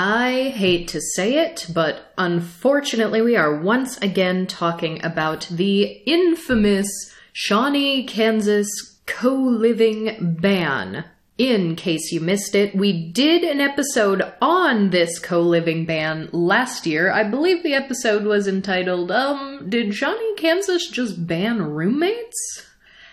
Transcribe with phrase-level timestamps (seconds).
[0.00, 6.88] I hate to say it, but unfortunately, we are once again talking about the infamous
[7.32, 8.68] Shawnee, Kansas
[9.06, 11.04] co living ban.
[11.36, 16.86] In case you missed it, we did an episode on this co living ban last
[16.86, 17.10] year.
[17.10, 22.67] I believe the episode was entitled, um, Did Shawnee, Kansas just ban roommates?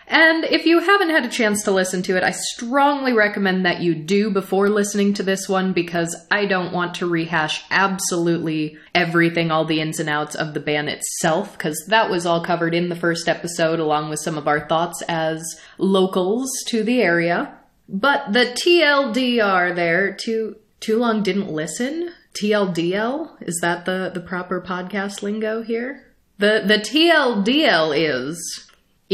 [0.07, 3.81] And if you haven't had a chance to listen to it, I strongly recommend that
[3.81, 9.49] you do before listening to this one because I don't want to rehash absolutely everything,
[9.49, 12.89] all the ins and outs of the ban itself, because that was all covered in
[12.89, 15.43] the first episode along with some of our thoughts as
[15.77, 17.57] locals to the area.
[17.89, 22.11] But the TLDR there, too, too long didn't listen?
[22.39, 23.41] TLDL?
[23.41, 26.13] Is that the, the proper podcast lingo here?
[26.37, 28.64] The, the TLDL is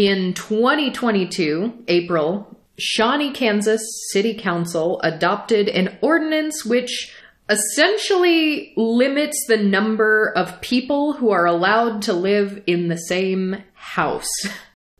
[0.02, 7.14] in 2022, April, Shawnee, Kansas City Council adopted an ordinance which
[7.48, 14.32] essentially limits the number of people who are allowed to live in the same house.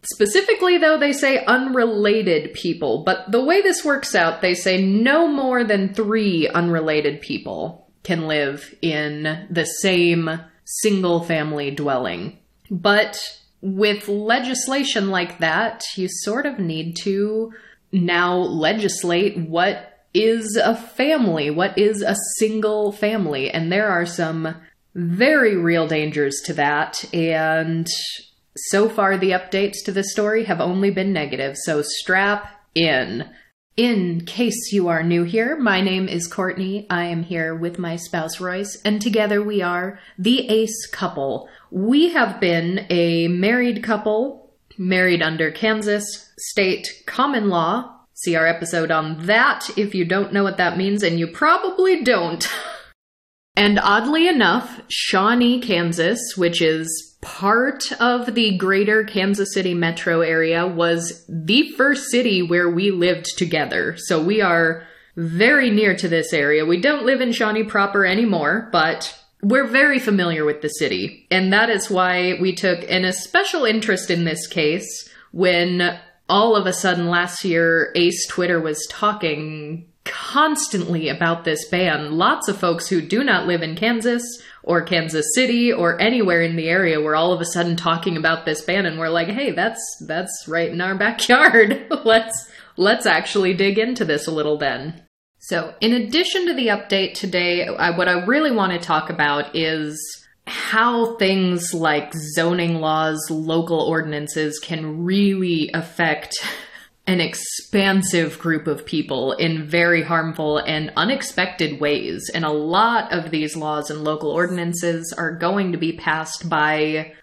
[0.04, 5.28] Specifically, though, they say unrelated people, but the way this works out, they say no
[5.28, 10.30] more than three unrelated people can live in the same
[10.64, 12.38] single family dwelling.
[12.70, 13.20] But
[13.62, 17.54] with legislation like that, you sort of need to
[17.92, 23.50] now legislate what is a family, what is a single family.
[23.50, 24.56] And there are some
[24.94, 27.04] very real dangers to that.
[27.14, 27.88] And
[28.58, 31.56] so far, the updates to the story have only been negative.
[31.58, 33.30] So strap in.
[33.78, 36.86] In case you are new here, my name is Courtney.
[36.90, 41.48] I am here with my spouse Royce, and together we are the Ace Couple.
[41.70, 47.96] We have been a married couple, married under Kansas state common law.
[48.14, 52.04] See our episode on that if you don't know what that means, and you probably
[52.04, 52.46] don't.
[53.56, 60.68] and oddly enough, Shawnee, Kansas, which is part of the greater Kansas City metro area
[60.68, 63.96] was the first city where we lived together.
[63.98, 64.84] So we are
[65.16, 66.66] very near to this area.
[66.66, 71.28] We don't live in Shawnee proper anymore, but we're very familiar with the city.
[71.32, 76.66] And that is why we took an especial interest in this case when all of
[76.66, 82.12] a sudden last year Ace Twitter was talking constantly about this ban.
[82.12, 84.24] Lots of folks who do not live in Kansas
[84.62, 88.46] or Kansas City or anywhere in the area were all of a sudden talking about
[88.46, 91.88] this ban and we're like, "Hey, that's that's right in our backyard.
[92.04, 95.02] let's let's actually dig into this a little then."
[95.40, 99.56] So, in addition to the update today, I, what I really want to talk about
[99.56, 100.00] is
[100.46, 106.36] how things like zoning laws, local ordinances can really affect
[107.12, 112.32] an expansive group of people in very harmful and unexpected ways.
[112.34, 117.14] And a lot of these laws and local ordinances are going to be passed by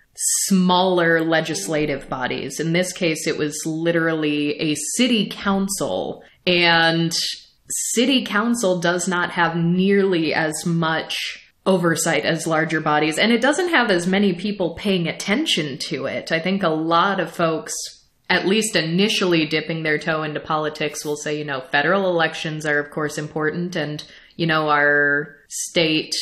[0.47, 2.61] smaller legislative bodies.
[2.61, 6.23] In this case, it was literally a city council.
[6.47, 7.15] And
[7.69, 11.17] city council does not have nearly as much
[11.65, 16.33] oversight as larger bodies, and it doesn't have as many people paying attention to it.
[16.33, 17.75] I think a lot of folks
[18.31, 22.79] at least initially dipping their toe into politics will say, you know, federal elections are,
[22.79, 24.05] of course, important, and,
[24.37, 26.15] you know, our state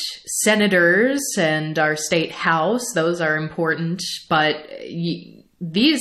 [0.44, 4.68] senators and our state house, those are important, but
[5.60, 6.00] these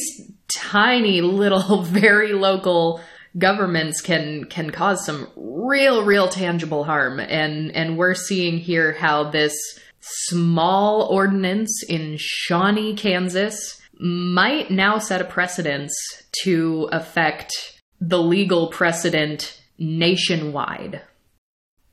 [0.56, 3.02] tiny little, very local
[3.38, 9.30] governments can can cause some real real tangible harm and and we're seeing here how
[9.30, 9.54] this
[10.00, 15.94] small ordinance in Shawnee, Kansas might now set a precedence
[16.44, 17.52] to affect
[18.02, 21.02] the legal precedent nationwide.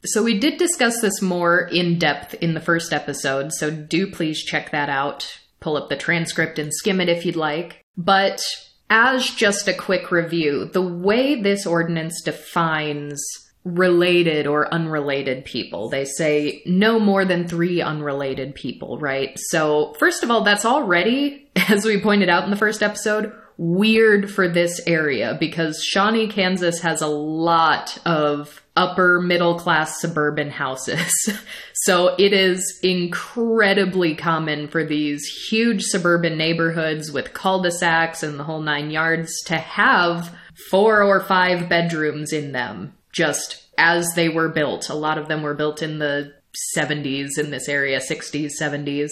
[0.05, 4.43] So, we did discuss this more in depth in the first episode, so do please
[4.43, 5.41] check that out.
[5.61, 7.85] Pull up the transcript and skim it if you'd like.
[7.97, 8.43] But
[8.91, 13.23] as just a quick review, the way this ordinance defines
[13.65, 15.89] related or unrelated people.
[15.89, 19.39] They say no more than three unrelated people, right?
[19.51, 24.31] So, first of all, that's already, as we pointed out in the first episode, weird
[24.31, 31.13] for this area because Shawnee, Kansas has a lot of upper middle class suburban houses.
[31.75, 38.63] so it is incredibly common for these huge suburban neighborhoods with cul-de-sacs and the whole
[38.63, 40.35] nine yards to have
[40.71, 44.89] four or five bedrooms in them just as they were built.
[44.89, 46.33] A lot of them were built in the
[46.77, 49.11] 70s in this area, 60s, 70s.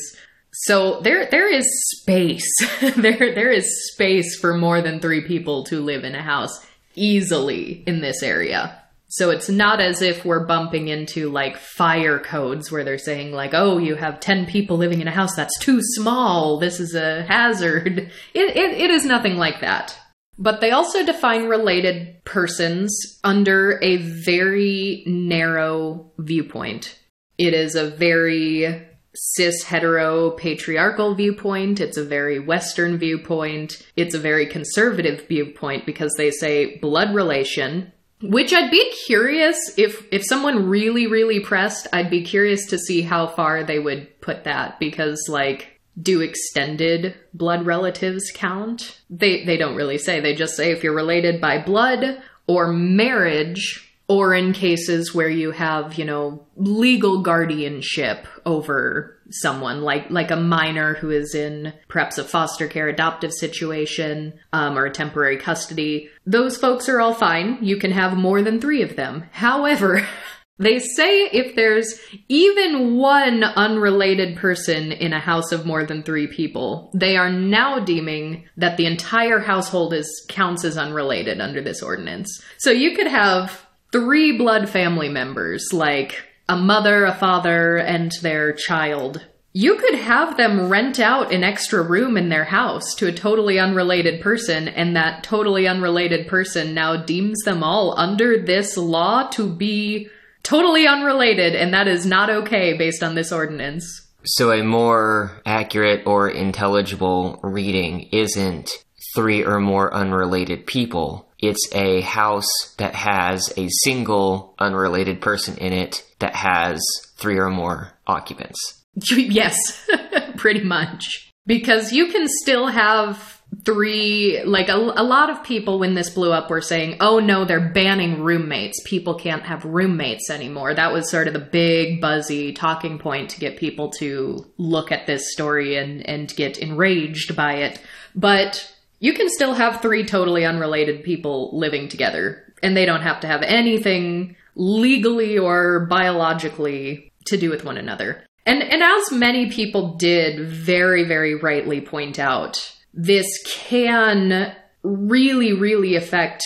[0.52, 1.66] So there there is
[2.00, 2.50] space.
[2.96, 6.66] there there is space for more than 3 people to live in a house
[6.96, 8.76] easily in this area.
[9.12, 13.54] So it's not as if we're bumping into like fire codes where they're saying like,
[13.54, 16.58] "Oh, you have 10 people living in a house that's too small.
[16.58, 19.98] This is a hazard." It it, it is nothing like that.
[20.40, 26.98] But they also define related persons under a very narrow viewpoint.
[27.36, 31.78] It is a very cis hetero patriarchal viewpoint.
[31.78, 33.86] It's a very Western viewpoint.
[33.96, 37.92] It's a very conservative viewpoint because they say blood relation,
[38.22, 43.02] which I'd be curious if if someone really really pressed, I'd be curious to see
[43.02, 49.00] how far they would put that because like do extended blood relatives count?
[49.10, 50.20] They they don't really say.
[50.20, 55.52] They just say if you're related by blood or marriage or in cases where you
[55.52, 62.18] have, you know, legal guardianship over someone like like a minor who is in perhaps
[62.18, 67.56] a foster care adoptive situation um, or a temporary custody those folks are all fine
[67.62, 70.04] you can have more than three of them however
[70.60, 71.98] they say if there's
[72.28, 77.80] even one unrelated person in a house of more than three people they are now
[77.80, 83.08] deeming that the entire household is counts as unrelated under this ordinance so you could
[83.08, 89.26] have three blood family members, like a mother, a father, and their child.
[89.52, 93.58] You could have them rent out an extra room in their house to a totally
[93.58, 99.48] unrelated person, and that totally unrelated person now deems them all under this law to
[99.48, 100.08] be
[100.42, 104.08] totally unrelated, and that is not okay based on this ordinance.
[104.24, 108.70] So, a more accurate or intelligible reading isn't
[109.14, 115.72] three or more unrelated people it's a house that has a single unrelated person in
[115.72, 116.80] it that has
[117.16, 118.58] three or more occupants.
[119.16, 119.88] Yes,
[120.36, 121.32] pretty much.
[121.46, 126.32] Because you can still have three, like a, a lot of people when this blew
[126.32, 128.80] up were saying, oh no, they're banning roommates.
[128.84, 130.74] People can't have roommates anymore.
[130.74, 135.06] That was sort of the big, buzzy talking point to get people to look at
[135.06, 137.80] this story and, and get enraged by it.
[138.14, 143.20] But you can still have three totally unrelated people living together, and they don't have
[143.20, 148.24] to have anything legally or biologically to do with one another.
[148.46, 155.94] And and as many people did very very rightly point out, this can really really
[155.94, 156.42] affect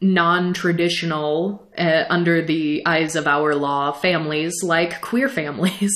[0.00, 5.92] non-traditional uh, under the eyes of our law families like queer families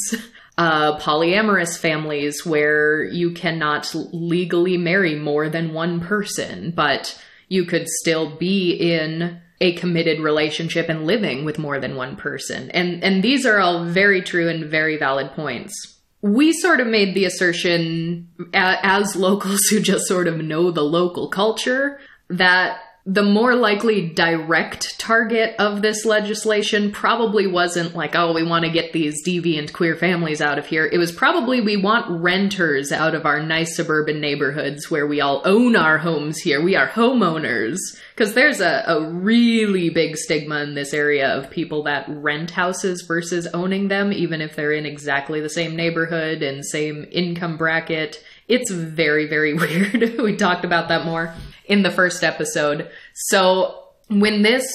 [0.56, 7.88] uh, polyamorous families where you cannot legally marry more than one person, but you could
[7.88, 12.70] still be in a committed relationship and living with more than one person.
[12.70, 15.93] And and these are all very true and very valid points.
[16.24, 21.28] We sort of made the assertion as locals who just sort of know the local
[21.28, 22.00] culture
[22.30, 28.64] that the more likely direct target of this legislation probably wasn't like, oh, we want
[28.64, 30.86] to get these deviant queer families out of here.
[30.86, 35.42] It was probably we want renters out of our nice suburban neighborhoods where we all
[35.44, 36.62] own our homes here.
[36.62, 37.78] We are homeowners.
[38.14, 43.04] Because there's a, a really big stigma in this area of people that rent houses
[43.06, 48.24] versus owning them, even if they're in exactly the same neighborhood and same income bracket.
[48.48, 50.18] It's very, very weird.
[50.22, 51.34] we talked about that more
[51.64, 52.90] in the first episode.
[53.14, 54.66] So when this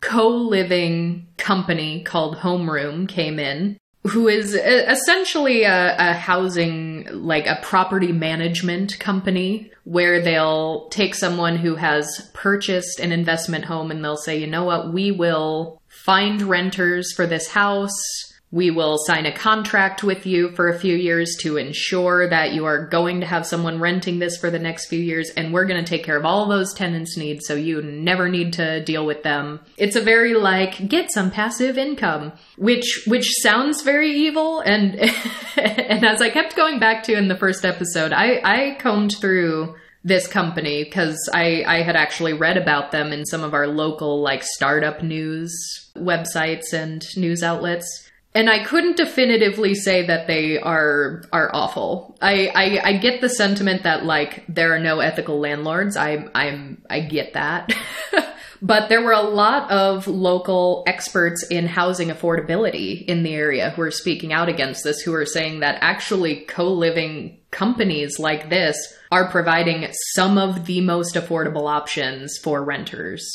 [0.00, 8.12] co-living company called Homeroom came in, who is essentially a, a, housing, like a property
[8.12, 14.38] management company, where they'll take someone who has purchased an investment home and they'll say,
[14.38, 20.04] you know what, we will find renters for this house we will sign a contract
[20.04, 23.80] with you for a few years to ensure that you are going to have someone
[23.80, 26.48] renting this for the next few years, and we're going to take care of all
[26.48, 29.60] those tenants' needs so you never need to deal with them.
[29.76, 34.94] It's a very like get some passive income, which which sounds very evil, and
[35.56, 39.74] and as I kept going back to in the first episode, I I combed through
[40.04, 44.22] this company because I, I had actually read about them in some of our local
[44.22, 45.52] like startup news
[45.96, 48.05] websites and news outlets
[48.36, 52.18] and I couldn't definitively say that they are are awful.
[52.20, 55.96] I, I, I get the sentiment that like there are no ethical landlords.
[55.96, 57.72] I I'm I get that.
[58.62, 63.80] but there were a lot of local experts in housing affordability in the area who
[63.80, 68.76] are speaking out against this who are saying that actually co-living companies like this
[69.10, 73.26] are providing some of the most affordable options for renters.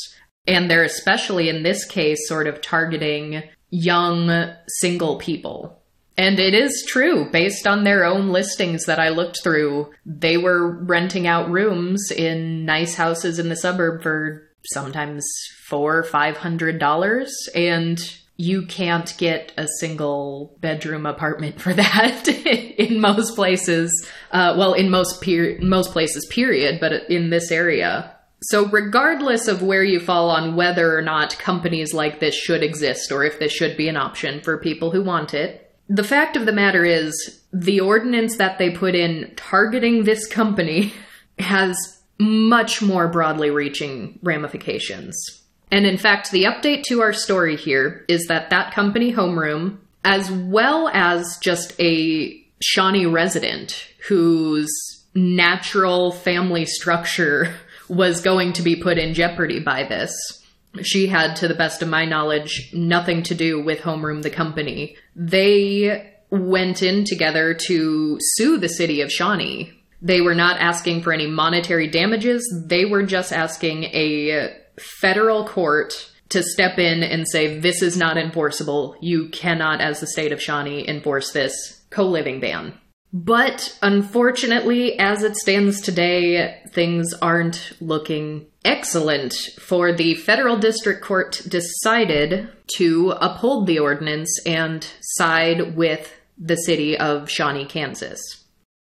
[0.46, 5.82] And they're especially in this case sort of targeting young single people.
[6.16, 10.68] And it is true, based on their own listings that I looked through, they were
[10.84, 15.24] renting out rooms in nice houses in the suburb for sometimes
[15.66, 17.98] four, or five hundred dollars, and
[18.36, 24.06] you can't get a single bedroom apartment for that in most places.
[24.30, 26.78] Uh, well, in most per- most places, period.
[26.78, 28.11] But in this area,
[28.42, 33.12] so, regardless of where you fall on whether or not companies like this should exist
[33.12, 36.46] or if this should be an option for people who want it, the fact of
[36.46, 40.92] the matter is the ordinance that they put in targeting this company
[41.38, 41.76] has
[42.18, 45.14] much more broadly reaching ramifications.
[45.70, 50.30] And in fact, the update to our story here is that that company homeroom, as
[50.30, 54.70] well as just a Shawnee resident whose
[55.14, 57.54] natural family structure
[57.88, 60.12] was going to be put in jeopardy by this.
[60.82, 64.96] She had, to the best of my knowledge, nothing to do with Homeroom, the company.
[65.14, 69.72] They went in together to sue the city of Shawnee.
[70.00, 72.42] They were not asking for any monetary damages.
[72.66, 78.16] They were just asking a federal court to step in and say, this is not
[78.16, 78.96] enforceable.
[79.02, 82.72] You cannot, as the state of Shawnee, enforce this co living ban.
[83.12, 89.34] But unfortunately, as it stands today, things aren't looking excellent.
[89.58, 96.96] For the federal district court decided to uphold the ordinance and side with the city
[96.96, 98.20] of Shawnee, Kansas.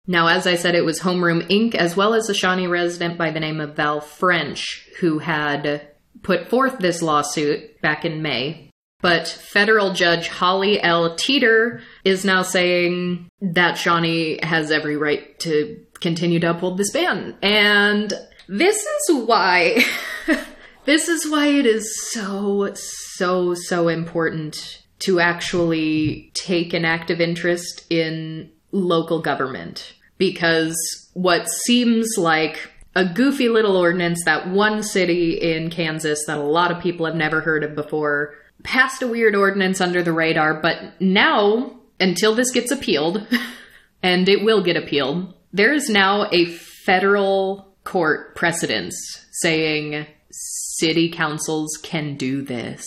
[0.06, 3.30] Now, as I said, it was Homeroom Inc., as well as a Shawnee resident by
[3.30, 5.88] the name of Val French, who had
[6.22, 8.71] put forth this lawsuit back in May.
[9.02, 11.16] But federal judge Holly L.
[11.16, 17.36] Teeter is now saying that Shawnee has every right to continue to uphold this ban.
[17.42, 18.12] And
[18.48, 19.84] this is why,
[20.84, 27.84] this is why it is so, so, so important to actually take an active interest
[27.90, 29.94] in local government.
[30.16, 30.76] Because
[31.14, 36.70] what seems like a goofy little ordinance that one city in Kansas that a lot
[36.70, 41.00] of people have never heard of before passed a weird ordinance under the radar, but
[41.00, 43.26] now, until this gets appealed,
[44.02, 48.96] and it will get appealed, there is now a federal court precedence
[49.32, 52.84] saying city councils can do this.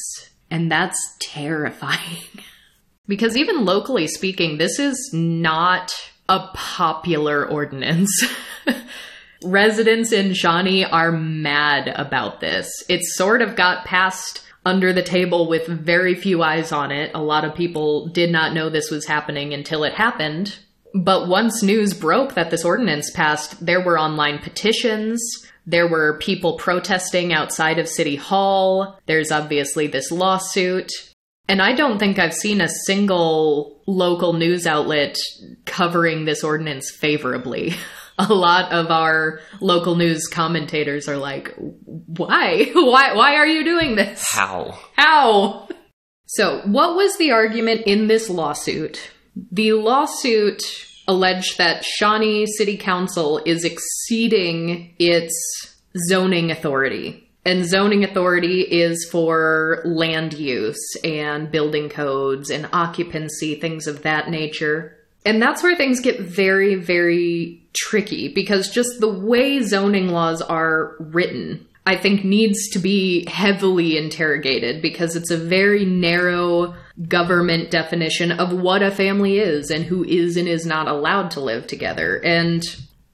[0.50, 2.24] And that's terrifying.
[3.08, 5.94] because even locally speaking, this is not
[6.28, 8.12] a popular ordinance.
[9.44, 12.68] Residents in Shawnee are mad about this.
[12.90, 17.12] It sort of got passed under the table with very few eyes on it.
[17.14, 20.58] A lot of people did not know this was happening until it happened.
[20.94, 25.22] But once news broke that this ordinance passed, there were online petitions.
[25.68, 29.00] There were people protesting outside of City Hall.
[29.06, 30.92] There's obviously this lawsuit.
[31.48, 35.18] And I don't think I've seen a single local news outlet
[35.66, 37.76] covering this ordinance favorably.
[38.18, 42.72] a lot of our local news commentators are like, why?
[42.74, 44.24] Why why are you doing this?
[44.32, 44.80] How?
[44.96, 45.68] How?
[46.28, 49.12] So, what was the argument in this lawsuit?
[49.52, 50.64] The lawsuit
[51.08, 55.34] alleged that Shawnee City Council is exceeding its
[56.10, 57.30] zoning authority.
[57.46, 64.30] And zoning authority is for land use and building codes and occupancy, things of that
[64.30, 64.98] nature.
[65.26, 70.96] And that's where things get very, very tricky because just the way zoning laws are
[71.00, 76.76] written, I think needs to be heavily interrogated because it's a very narrow
[77.08, 81.42] government definition of what a family is and who is and is not allowed to
[81.42, 82.18] live together.
[82.24, 82.64] And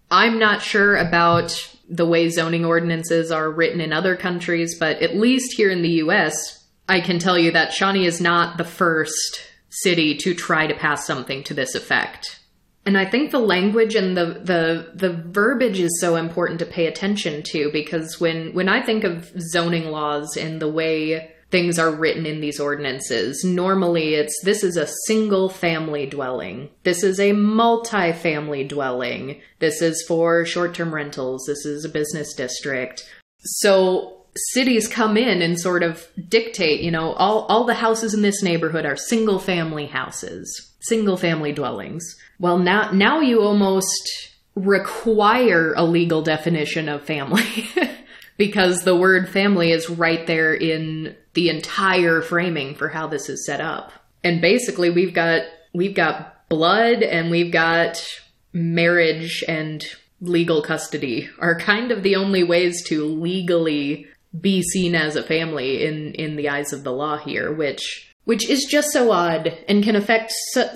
[0.09, 5.15] I'm not sure about the way zoning ordinances are written in other countries, but at
[5.15, 9.50] least here in the US, I can tell you that Shawnee is not the first
[9.71, 12.39] city to try to pass something to this effect.
[12.85, 16.87] And I think the language and the, the the verbiage is so important to pay
[16.87, 21.91] attention to because when when I think of zoning laws and the way things are
[21.91, 26.69] written in these ordinances, normally it's this is a single family dwelling.
[26.83, 29.41] This is a multi-family dwelling.
[29.59, 31.43] This is for short-term rentals.
[31.45, 33.07] This is a business district.
[33.43, 38.21] So cities come in and sort of dictate, you know, all, all the houses in
[38.21, 42.17] this neighborhood are single family houses, single family dwellings.
[42.39, 47.69] Well, now now you almost require a legal definition of family
[48.37, 53.45] because the word family is right there in the entire framing for how this is
[53.45, 53.91] set up.
[54.23, 58.05] And basically we've got we've got blood and we've got
[58.53, 59.83] marriage and
[60.19, 64.07] legal custody are kind of the only ways to legally
[64.39, 68.49] be seen as a family in in the eyes of the law here, which which
[68.49, 70.69] is just so odd and can affect su-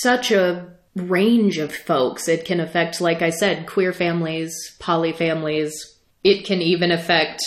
[0.00, 2.28] such a range of folks.
[2.28, 5.96] It can affect, like I said, queer families, poly families.
[6.22, 7.42] It can even affect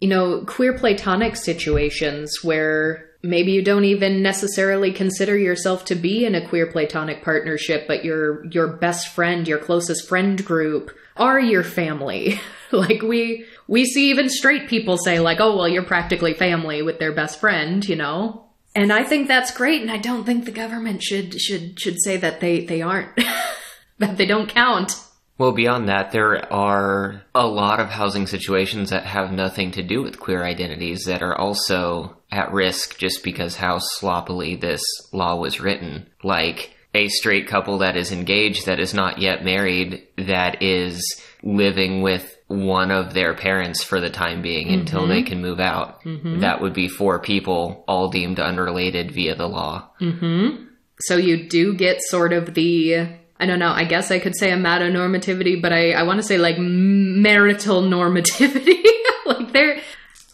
[0.00, 6.24] you know, queer platonic situations where maybe you don't even necessarily consider yourself to be
[6.24, 11.40] in a queer platonic partnership, but your your best friend, your closest friend group are
[11.40, 12.40] your family.
[12.72, 16.98] like we we see even straight people say like, "Oh, well, you're practically family with
[16.98, 18.46] their best friend," you know?
[18.74, 22.16] And I think that's great and I don't think the government should should should say
[22.16, 23.10] that they they aren't
[23.98, 24.96] that they don't count.
[25.36, 30.02] Well, beyond that, there are a lot of housing situations that have nothing to do
[30.02, 34.82] with queer identities that are also at risk just because how sloppily this
[35.12, 36.08] law was written.
[36.24, 41.00] Like a straight couple that is engaged, that is not yet married, that is
[41.42, 44.80] living with one of their parents for the time being mm-hmm.
[44.80, 46.02] until they can move out.
[46.02, 46.40] Mm-hmm.
[46.40, 49.90] That would be four people, all deemed unrelated via the law.
[50.00, 50.64] Mm-hmm.
[51.00, 53.08] So you do get sort of the
[53.40, 53.70] I don't know.
[53.70, 57.82] I guess I could say a amatonormativity, but I, I want to say like marital
[57.82, 58.82] normativity.
[59.26, 59.80] like there,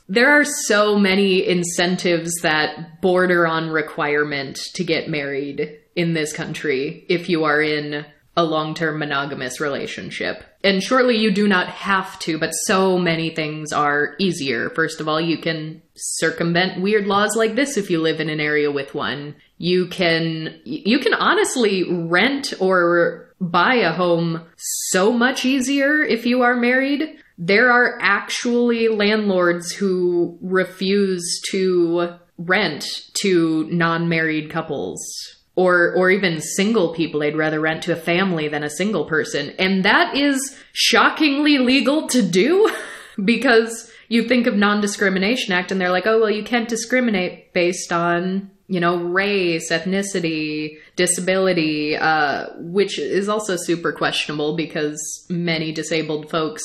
[0.09, 7.05] there are so many incentives that border on requirement to get married in this country
[7.09, 8.07] if you are in
[8.37, 10.43] a long-term monogamous relationship.
[10.65, 14.71] And shortly you do not have to, but so many things are easier.
[14.71, 18.41] First of all, you can circumvent weird laws like this if you live in an
[18.41, 19.37] area with one.
[19.59, 26.41] You can you can honestly rent or buy a home so much easier if you
[26.41, 27.19] are married.
[27.37, 32.87] There are actually landlords who refuse to rent
[33.21, 38.65] to non-married couples or or even single people they'd rather rent to a family than
[38.65, 39.51] a single person.
[39.59, 42.71] And that is shockingly legal to do
[43.25, 47.93] because you think of non-discrimination act and they're like oh well you can't discriminate based
[47.93, 56.31] on you know race ethnicity disability uh, which is also super questionable because many disabled
[56.31, 56.63] folks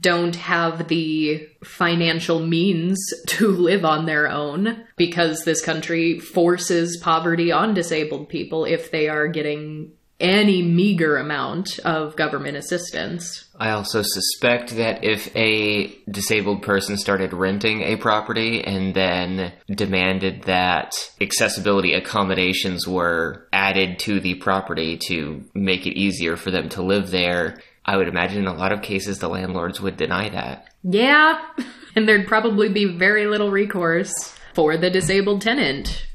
[0.00, 7.52] don't have the financial means to live on their own because this country forces poverty
[7.52, 13.48] on disabled people if they are getting any meager amount of government assistance.
[13.58, 20.44] I also suspect that if a disabled person started renting a property and then demanded
[20.44, 26.82] that accessibility accommodations were added to the property to make it easier for them to
[26.82, 30.68] live there, I would imagine in a lot of cases the landlords would deny that.
[30.82, 31.40] Yeah,
[31.96, 36.06] and there'd probably be very little recourse for the disabled tenant.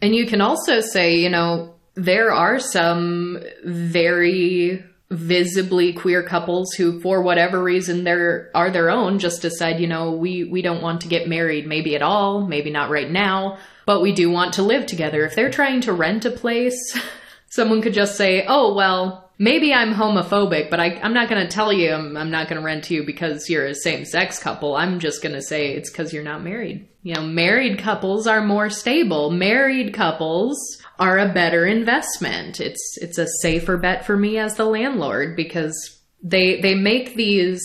[0.00, 7.00] And you can also say, you know, there are some very visibly queer couples who
[7.00, 11.00] for whatever reason they're are their own just decide you know we we don't want
[11.00, 13.56] to get married maybe at all maybe not right now
[13.86, 16.76] but we do want to live together if they're trying to rent a place
[17.48, 21.52] someone could just say oh well maybe I'm homophobic, but I, am not going to
[21.52, 24.38] tell you I'm, I'm not going to rent to you because you're a same sex
[24.38, 24.76] couple.
[24.76, 26.88] I'm just going to say it's because you're not married.
[27.02, 29.30] You know, married couples are more stable.
[29.30, 30.58] Married couples
[30.98, 32.60] are a better investment.
[32.60, 37.62] It's it's a safer bet for me as the landlord because they they make these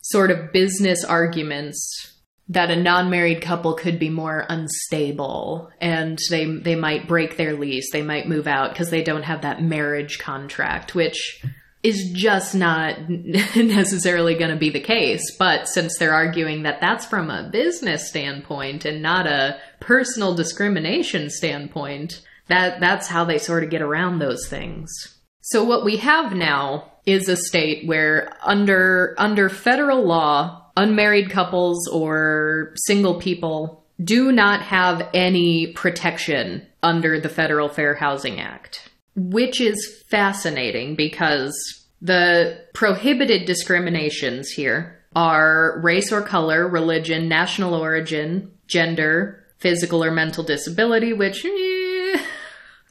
[0.00, 2.13] sort of business arguments
[2.48, 7.90] that a non-married couple could be more unstable and they they might break their lease
[7.90, 11.42] they might move out because they don't have that marriage contract which
[11.84, 15.36] is just not necessarily going to be the case.
[15.38, 21.28] But since they're arguing that that's from a business standpoint and not a personal discrimination
[21.28, 24.90] standpoint that that's how they sort of get around those things.
[25.40, 31.88] So what we have now is a state where under under federal law unmarried couples
[31.88, 39.60] or single people do not have any protection under the Federal Fair Housing Act, which
[39.60, 41.54] is fascinating because
[42.02, 50.44] the prohibited discriminations here are race or color, religion, national origin, gender, physical or mental
[50.44, 52.18] disability, which, eh,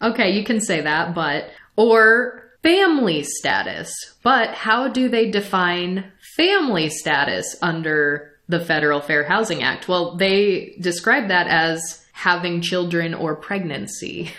[0.01, 3.93] okay, you can say that, but, or family status.
[4.23, 9.87] But how do they define family status under the Federal Fair Housing Act?
[9.87, 14.31] Well, they describe that as having children or pregnancy.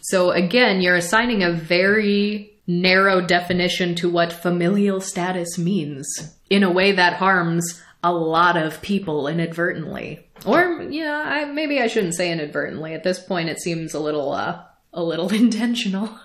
[0.00, 6.06] So again, you're assigning a very narrow definition to what familial status means
[6.50, 10.26] in a way that harms a lot of people inadvertently.
[10.46, 12.94] Or, yeah, I, maybe I shouldn't say inadvertently.
[12.94, 16.18] At this point, it seems a little, uh, a little intentional.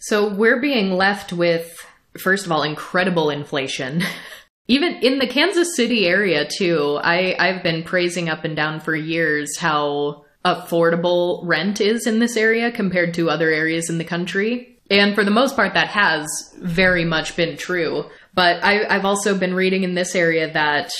[0.00, 1.86] So we're being left with,
[2.18, 4.02] first of all, incredible inflation.
[4.66, 8.94] Even in the Kansas City area, too, I, I've been praising up and down for
[8.94, 14.78] years how affordable rent is in this area compared to other areas in the country.
[14.90, 16.26] And for the most part, that has
[16.58, 18.06] very much been true.
[18.32, 20.90] But I, have also been reading in this area that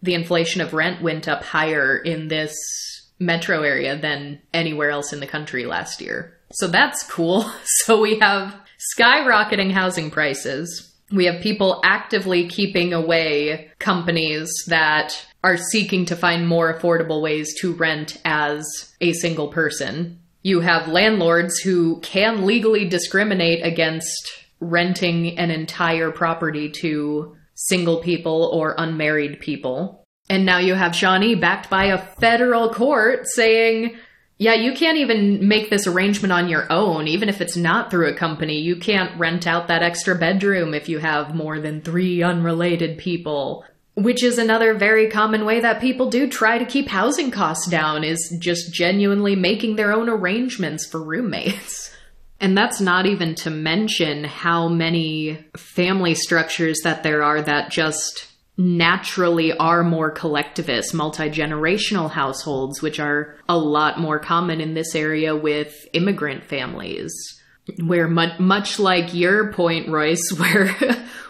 [0.00, 2.56] the inflation of rent went up higher in this
[3.18, 6.37] metro area than anywhere else in the country last year.
[6.52, 7.50] So that's cool.
[7.84, 8.54] So we have
[8.98, 10.92] skyrocketing housing prices.
[11.10, 17.54] We have people actively keeping away companies that are seeking to find more affordable ways
[17.60, 18.66] to rent as
[19.00, 20.18] a single person.
[20.42, 24.28] You have landlords who can legally discriminate against
[24.60, 30.04] renting an entire property to single people or unmarried people.
[30.28, 33.96] And now you have Shawnee backed by a federal court saying,
[34.38, 38.08] yeah, you can't even make this arrangement on your own, even if it's not through
[38.08, 38.60] a company.
[38.60, 43.64] You can't rent out that extra bedroom if you have more than three unrelated people.
[43.94, 48.04] Which is another very common way that people do try to keep housing costs down,
[48.04, 51.94] is just genuinely making their own arrangements for roommates.
[52.40, 58.28] And that's not even to mention how many family structures that there are that just
[58.58, 64.96] naturally are more collectivist, multi generational households, which are a lot more common in this
[64.96, 67.12] area with immigrant families.
[67.84, 70.74] Where much, much like your point, Royce, where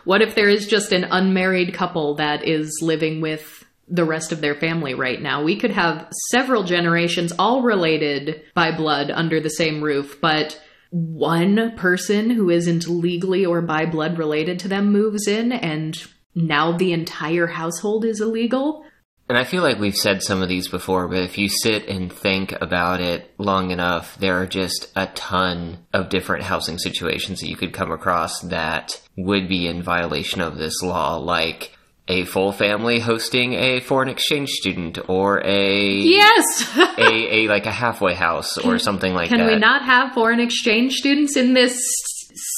[0.04, 4.40] what if there is just an unmarried couple that is living with the rest of
[4.40, 5.42] their family right now?
[5.42, 10.58] We could have several generations all related by blood under the same roof, but
[10.90, 16.00] one person who isn't legally or by blood related to them moves in and
[16.38, 18.84] now the entire household is illegal.
[19.28, 22.10] And I feel like we've said some of these before, but if you sit and
[22.10, 27.48] think about it long enough, there are just a ton of different housing situations that
[27.48, 31.76] you could come across that would be in violation of this law, like
[32.08, 37.70] a full family hosting a foreign exchange student or a yes a, a like a
[37.70, 39.44] halfway house or something like can that.
[39.44, 41.78] Can we not have foreign exchange students in this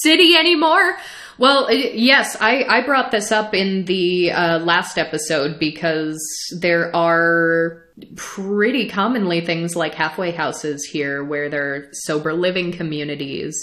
[0.05, 0.97] city anymore?
[1.41, 6.21] Well, yes, I, I brought this up in the uh, last episode because
[6.59, 7.83] there are
[8.15, 13.57] pretty commonly things like halfway houses here where there are sober living communities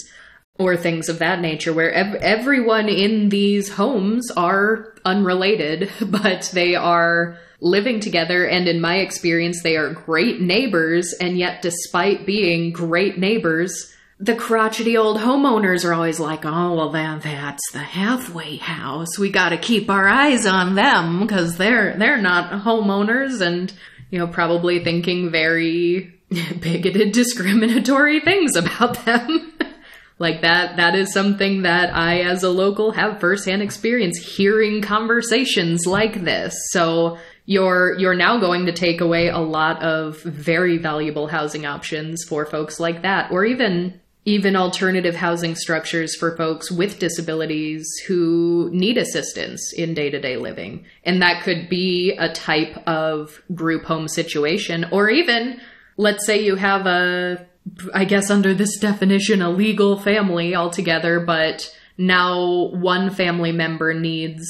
[0.58, 6.74] or things of that nature where ev- everyone in these homes are unrelated, but they
[6.74, 8.44] are living together.
[8.44, 11.14] And in my experience, they are great neighbors.
[11.20, 16.90] And yet, despite being great neighbors, the crotchety old homeowners are always like, oh, well,
[16.90, 19.16] then that's the halfway house.
[19.18, 23.72] We got to keep our eyes on them because they're, they're not homeowners and,
[24.10, 26.12] you know, probably thinking very
[26.60, 29.52] bigoted, discriminatory things about them.
[30.18, 35.86] like that, that is something that I, as a local, have firsthand experience hearing conversations
[35.86, 36.56] like this.
[36.70, 42.22] So, you're you're now going to take away a lot of very valuable housing options
[42.28, 48.68] for folks like that or even even alternative housing structures for folks with disabilities who
[48.72, 50.84] need assistance in day to day living.
[51.02, 55.58] And that could be a type of group home situation, or even,
[55.96, 57.46] let's say you have a,
[57.94, 64.46] I guess under this definition, a legal family altogether, but now one family member needs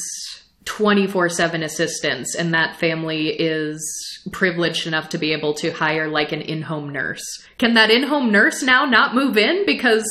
[0.69, 3.81] 24 7 assistance, and that family is
[4.33, 7.23] privileged enough to be able to hire like an in home nurse.
[7.57, 10.05] Can that in home nurse now not move in because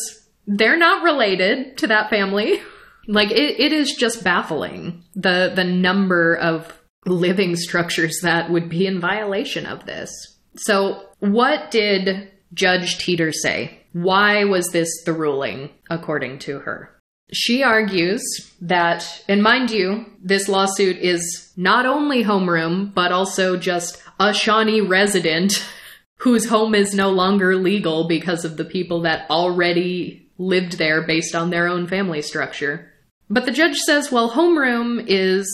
[0.48, 2.62] they're not related to that family?
[3.10, 8.86] Like it, it is just baffling the the number of living structures that would be
[8.86, 10.12] in violation of this.
[10.58, 13.80] So, what did Judge Teeter say?
[13.94, 16.97] Why was this the ruling according to her?
[17.34, 18.24] She argues
[18.62, 24.82] that, and mind you, this lawsuit is not only homeroom, but also just a Shawnee
[24.82, 25.54] resident
[26.18, 31.36] whose home is no longer legal because of the people that already lived there based
[31.36, 32.92] on their own family structure.
[33.30, 35.48] But the judge says, well, homeroom is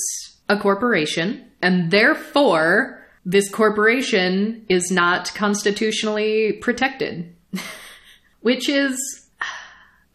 [0.48, 7.36] a corporation, and therefore this corporation is not constitutionally protected.
[8.42, 9.23] Which is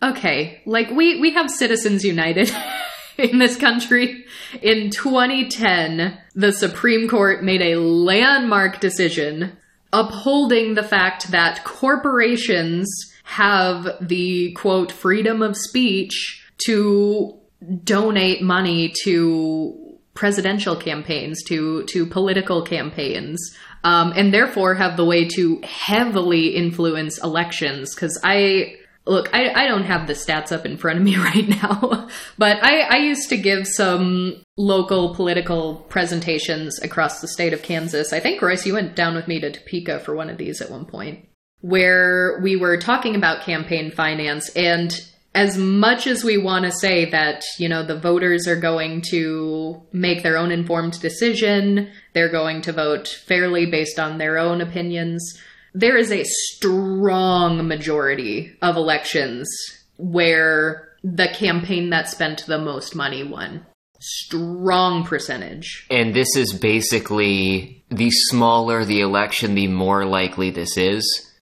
[0.03, 2.51] okay, like we we have Citizens United
[3.19, 4.25] in this country.
[4.63, 9.57] In 2010, the Supreme Court made a landmark decision
[9.93, 12.89] upholding the fact that corporations
[13.25, 17.39] have the quote freedom of speech to
[17.85, 25.27] donate money to presidential campaigns, to to political campaigns, um, and therefore have the way
[25.29, 27.95] to heavily influence elections.
[27.95, 28.77] Because I
[29.09, 32.63] look, I, I don't have the stats up in front of me right now, but
[32.63, 38.13] I, I used to give some local political presentations across the state of Kansas.
[38.13, 40.71] I think, Royce, you went down with me to Topeka for one of these at
[40.71, 41.27] one point,
[41.61, 44.51] where we were talking about campaign finance.
[44.51, 44.93] And
[45.35, 49.83] as much as we want to say that, you know, the voters are going to
[49.93, 55.39] make their own informed decision, they're going to vote fairly based on their own opinions,
[55.75, 59.49] there is a strong majority of elections
[59.97, 63.67] where the campaign that spent the most money won.
[64.01, 65.87] Strong percentage.
[65.91, 71.05] And this is basically the smaller the election, the more likely this is.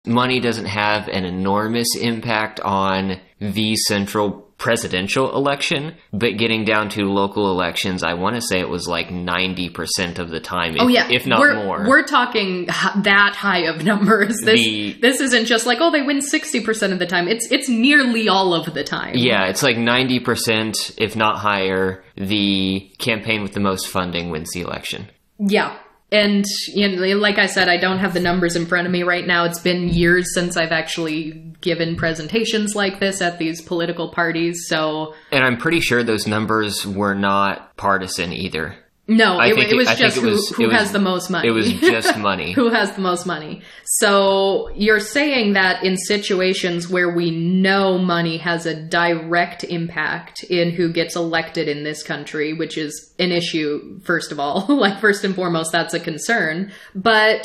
[0.07, 7.03] Money doesn't have an enormous impact on the central presidential election, but getting down to
[7.03, 10.83] local elections, I want to say it was like 90% of the time, oh, if,
[10.85, 11.85] oh yeah, if not we're, more.
[11.87, 14.35] We're talking that high of numbers.
[14.43, 17.29] This The- this isn't just like oh they win 60% of the time.
[17.29, 19.13] It's it's nearly all of the time.
[19.17, 24.63] Yeah, it's like 90%, if not higher, the campaign with the most funding wins the
[24.63, 25.11] election.
[25.39, 25.77] Yeah.
[26.15, 29.03] And you know, like I said, I don't have the numbers in front of me
[29.03, 29.47] right now.
[29.47, 34.67] It's been years since I've actually given presentations like this at these political parties.
[34.69, 38.77] So And I'm pretty sure those numbers were not partisan either.
[39.07, 41.49] No, it, it was just who, was- who was- has the most money.
[41.49, 42.53] It was just money.
[42.53, 43.61] who has the most money.
[43.85, 50.71] So you're saying that in situations where we know money has a direct impact in
[50.71, 55.23] who gets elected in this country, which is an issue, first of all, like first
[55.25, 56.73] and foremost, that's a concern.
[56.95, 57.45] But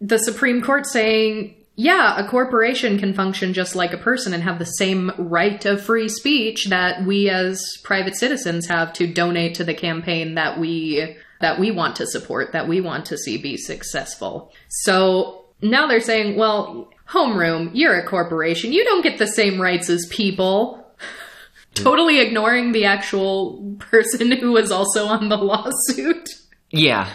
[0.00, 4.58] the Supreme Court saying, yeah, a corporation can function just like a person and have
[4.58, 9.64] the same right of free speech that we as private citizens have to donate to
[9.64, 13.56] the campaign that we that we want to support, that we want to see be
[13.56, 14.52] successful.
[14.68, 18.74] So now they're saying, well, homeroom, you're a corporation.
[18.74, 20.86] You don't get the same rights as people.
[21.74, 26.28] totally ignoring the actual person who was also on the lawsuit.
[26.68, 27.10] Yeah.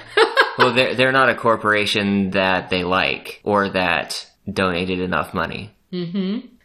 [0.58, 5.76] well, they're, they're not a corporation that they like or that donated enough money.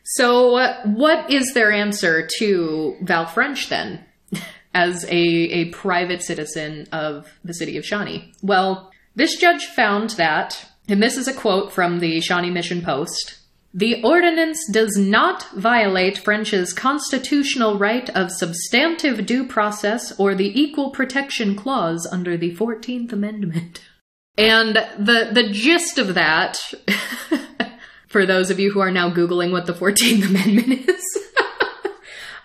[0.05, 4.05] So, uh, what is their answer to Val French then,
[4.75, 8.33] as a, a private citizen of the city of Shawnee?
[8.43, 13.37] Well, this judge found that, and this is a quote from the Shawnee Mission Post.
[13.73, 20.91] The ordinance does not violate French's constitutional right of substantive due process or the Equal
[20.91, 23.83] Protection Clause under the 14th Amendment.
[24.39, 26.57] And the the gist of that
[28.11, 31.05] for those of you who are now Googling what the 14th Amendment is.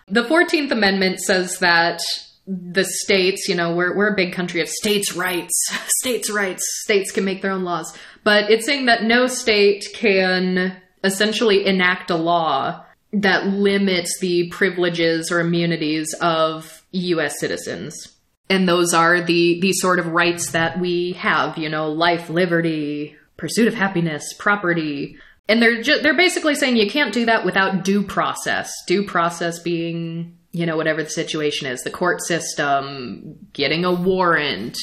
[0.07, 1.99] the 14th Amendment says that
[2.47, 5.53] the states, you know, we're, we're a big country of states' rights.
[5.99, 6.63] States' rights.
[6.83, 7.97] States can make their own laws.
[8.23, 15.31] But it's saying that no state can essentially enact a law that limits the privileges
[15.31, 18.15] or immunities of US citizens.
[18.47, 23.15] And those are the, the sort of rights that we have, you know, life, liberty,
[23.37, 25.17] pursuit of happiness, property,
[25.47, 28.71] and they're ju- they're basically saying you can't do that without due process.
[28.87, 34.77] Due process being, you know, whatever the situation is, the court system, getting a warrant,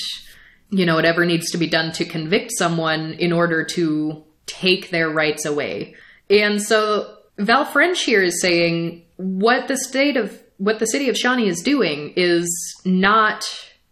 [0.71, 5.11] you know, whatever needs to be done to convict someone in order to take their
[5.11, 5.95] rights away.
[6.31, 11.17] And so Val French here is saying what the state of what the city of
[11.17, 12.49] Shawnee is doing is
[12.85, 13.45] not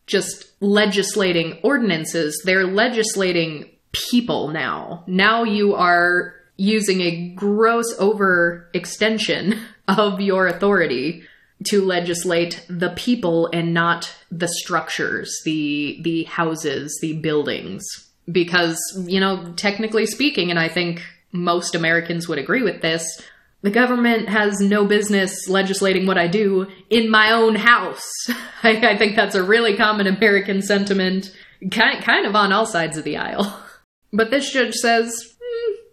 [0.07, 5.05] just legislating ordinances, they're legislating people now.
[5.07, 11.23] Now you are using a gross overextension of your authority
[11.64, 17.83] to legislate the people and not the structures, the the houses, the buildings.
[18.31, 23.20] Because, you know, technically speaking, and I think most Americans would agree with this,
[23.62, 28.07] the government has no business legislating what I do in my own house.
[28.62, 31.35] I, I think that's a really common American sentiment,
[31.70, 33.57] kind kind of on all sides of the aisle.
[34.12, 35.30] But this judge says, "Hmm,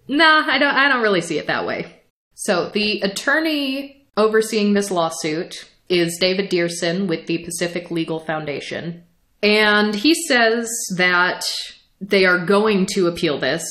[0.07, 0.75] "Nah, I don't.
[0.75, 2.01] I don't really see it that way."
[2.35, 9.03] So the attorney overseeing this lawsuit is David Deerson with the Pacific Legal Foundation,
[9.41, 11.43] and he says that
[12.01, 13.63] they are going to appeal this.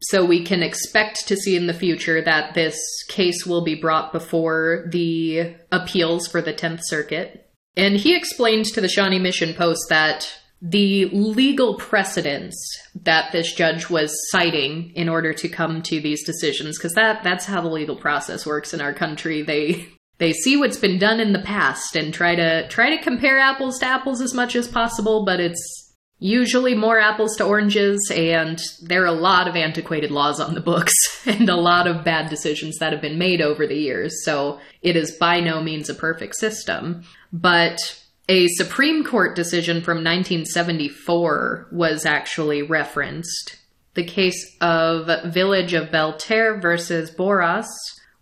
[0.00, 4.12] So we can expect to see in the future that this case will be brought
[4.12, 7.48] before the appeals for the 10th Circuit.
[7.74, 10.30] And he explained to the Shawnee Mission Post that
[10.66, 12.56] the legal precedents
[13.02, 17.44] that this judge was citing in order to come to these decisions because that that's
[17.44, 19.42] how the legal process works in our country.
[19.42, 23.38] They they see what's been done in the past and try to try to compare
[23.38, 25.84] apples to apples as much as possible but it's
[26.18, 30.60] usually more apples to oranges and there are a lot of antiquated laws on the
[30.62, 30.94] books
[31.26, 34.24] and a lot of bad decisions that have been made over the years.
[34.24, 37.02] So it is by no means a perfect system.
[37.32, 37.78] But
[38.28, 43.58] a Supreme Court decision from 1974 was actually referenced.
[43.94, 47.66] The case of Village of Belle Terre versus Boraas,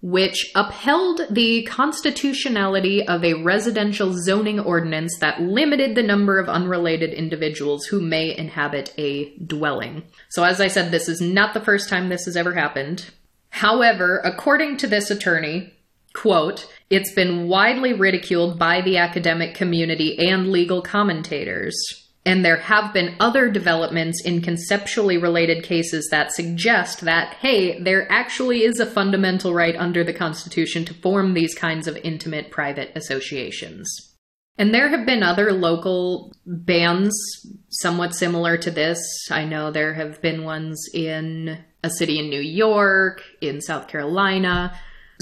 [0.02, 7.14] which upheld the constitutionality of a residential zoning ordinance that limited the number of unrelated
[7.14, 10.02] individuals who may inhabit a dwelling.
[10.30, 13.10] So, as I said, this is not the first time this has ever happened.
[13.50, 15.72] However, according to this attorney,
[16.14, 21.74] quote, it's been widely ridiculed by the academic community and legal commentators.
[22.26, 28.06] And there have been other developments in conceptually related cases that suggest that, hey, there
[28.12, 32.92] actually is a fundamental right under the Constitution to form these kinds of intimate private
[32.94, 34.14] associations.
[34.58, 37.18] And there have been other local bans
[37.70, 39.00] somewhat similar to this.
[39.30, 44.78] I know there have been ones in a city in New York, in South Carolina.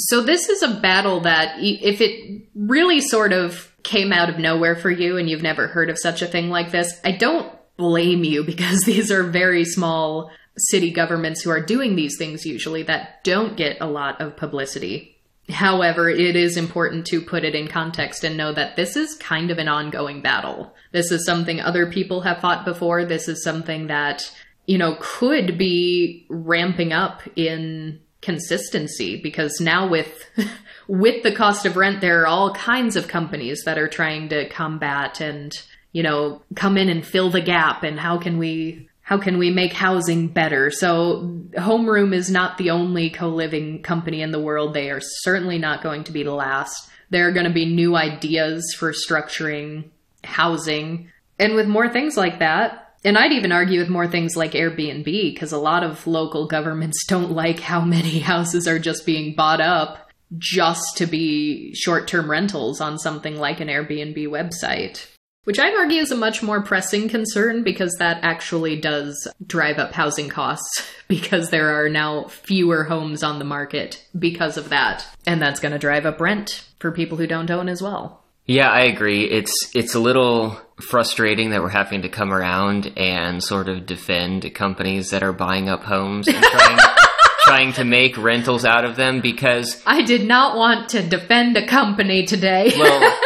[0.09, 4.77] So this is a battle that, if it really sort of came out of nowhere
[4.77, 8.25] for you and you've never heard of such a thing like this, I don't blame
[8.25, 13.25] you because these are very small city governments who are doing these things usually that
[13.25, 15.17] don't get a lot of publicity.
[15.49, 19.51] However, it is important to put it in context and know that this is kind
[19.51, 20.75] of an ongoing battle.
[20.93, 23.05] This is something other people have fought before.
[23.05, 24.31] This is something that,
[24.67, 30.25] you know, could be ramping up in consistency because now with
[30.89, 34.49] with the cost of rent there are all kinds of companies that are trying to
[34.51, 39.19] combat and you know come in and fill the gap and how can we how
[39.19, 40.71] can we make housing better?
[40.71, 44.73] So homeroom is not the only co-living company in the world.
[44.73, 46.89] They are certainly not going to be the last.
[47.11, 49.87] There are going to be new ideas for structuring
[50.23, 51.11] housing.
[51.41, 55.05] And with more things like that and I'd even argue with more things like Airbnb,
[55.05, 59.61] because a lot of local governments don't like how many houses are just being bought
[59.61, 65.07] up just to be short term rentals on something like an Airbnb website.
[65.45, 69.93] Which I'd argue is a much more pressing concern because that actually does drive up
[69.93, 75.07] housing costs because there are now fewer homes on the market because of that.
[75.27, 78.23] And that's going to drive up rent for people who don't own as well.
[78.51, 79.31] Yeah, I agree.
[79.31, 84.53] It's it's a little frustrating that we're having to come around and sort of defend
[84.57, 86.79] companies that are buying up homes and trying
[87.45, 91.67] trying to make rentals out of them because I did not want to defend a
[91.69, 92.73] company today.
[92.77, 93.17] well,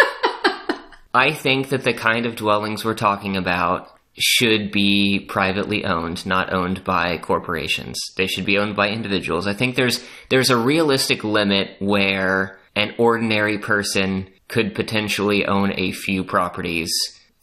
[1.14, 6.52] I think that the kind of dwellings we're talking about should be privately owned, not
[6.52, 7.98] owned by corporations.
[8.18, 9.46] They should be owned by individuals.
[9.46, 15.90] I think there's there's a realistic limit where an ordinary person could potentially own a
[15.90, 16.88] few properties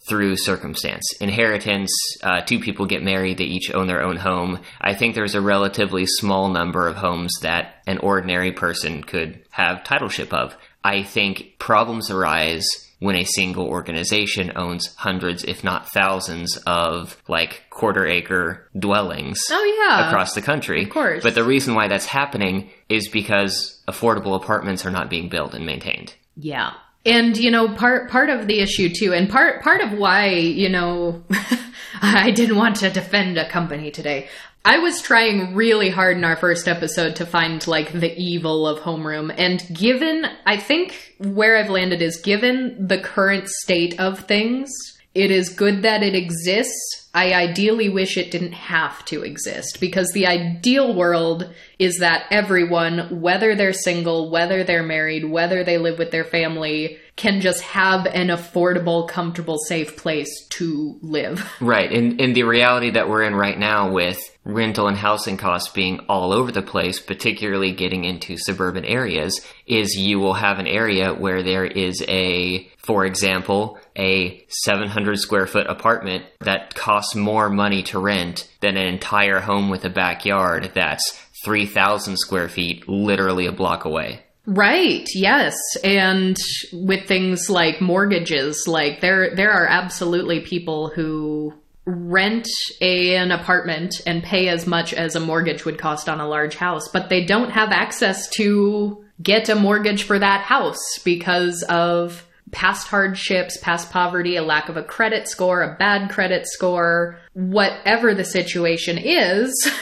[0.08, 1.04] through circumstance.
[1.20, 4.60] Inheritance, uh, two people get married, they each own their own home.
[4.80, 9.84] I think there's a relatively small number of homes that an ordinary person could have
[9.84, 10.56] titleship of.
[10.82, 12.66] I think problems arise
[12.98, 19.86] when a single organization owns hundreds, if not thousands, of like quarter acre dwellings oh,
[19.86, 20.08] yeah.
[20.08, 20.84] across the country.
[20.84, 21.22] Of course.
[21.22, 25.66] But the reason why that's happening is because affordable apartments are not being built and
[25.66, 26.14] maintained.
[26.36, 26.72] Yeah.
[27.04, 30.68] And you know, part part of the issue too, and part part of why you
[30.68, 31.22] know
[32.02, 34.28] I didn't want to defend a company today.
[34.64, 38.78] I was trying really hard in our first episode to find like the evil of
[38.78, 44.70] homeroom, and given I think where I've landed is given the current state of things,
[45.14, 50.10] it is good that it exists I ideally wish it didn't have to exist because
[50.12, 55.98] the ideal world is that everyone, whether they're single, whether they're married, whether they live
[55.98, 61.46] with their family, can just have an affordable, comfortable, safe place to live.
[61.60, 61.92] Right.
[61.92, 66.00] And in the reality that we're in right now with rental and housing costs being
[66.08, 71.14] all over the place, particularly getting into suburban areas, is you will have an area
[71.14, 77.82] where there is a, for example, a 700 square foot apartment that costs more money
[77.84, 83.52] to rent than an entire home with a backyard that's 3,000 square feet, literally a
[83.52, 84.22] block away.
[84.44, 85.06] Right.
[85.14, 85.56] Yes.
[85.84, 86.36] And
[86.72, 92.48] with things like mortgages, like there there are absolutely people who rent
[92.80, 96.54] a, an apartment and pay as much as a mortgage would cost on a large
[96.54, 102.26] house, but they don't have access to get a mortgage for that house because of
[102.52, 108.14] past hardships, past poverty, a lack of a credit score, a bad credit score, whatever
[108.14, 109.52] the situation is.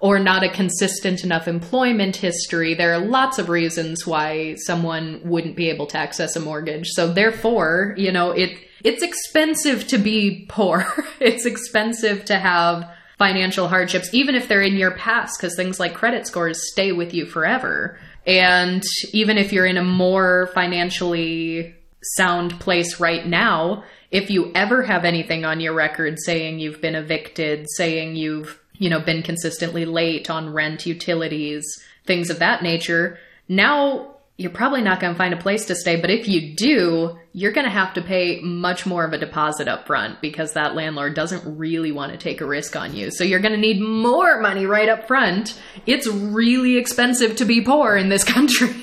[0.00, 2.74] or not a consistent enough employment history.
[2.74, 6.88] There are lots of reasons why someone wouldn't be able to access a mortgage.
[6.88, 10.86] So therefore, you know, it it's expensive to be poor.
[11.20, 15.94] it's expensive to have financial hardships even if they're in your past because things like
[15.94, 17.98] credit scores stay with you forever.
[18.26, 21.74] And even if you're in a more financially
[22.16, 26.94] sound place right now, if you ever have anything on your record saying you've been
[26.94, 31.64] evicted, saying you've you know, been consistently late on rent, utilities,
[32.04, 33.16] things of that nature,
[33.48, 37.16] now you're probably not going to find a place to stay, but if you do,
[37.32, 40.74] you're going to have to pay much more of a deposit up front because that
[40.74, 43.10] landlord doesn't really want to take a risk on you.
[43.10, 45.58] So you're going to need more money right up front.
[45.86, 48.74] It's really expensive to be poor in this country.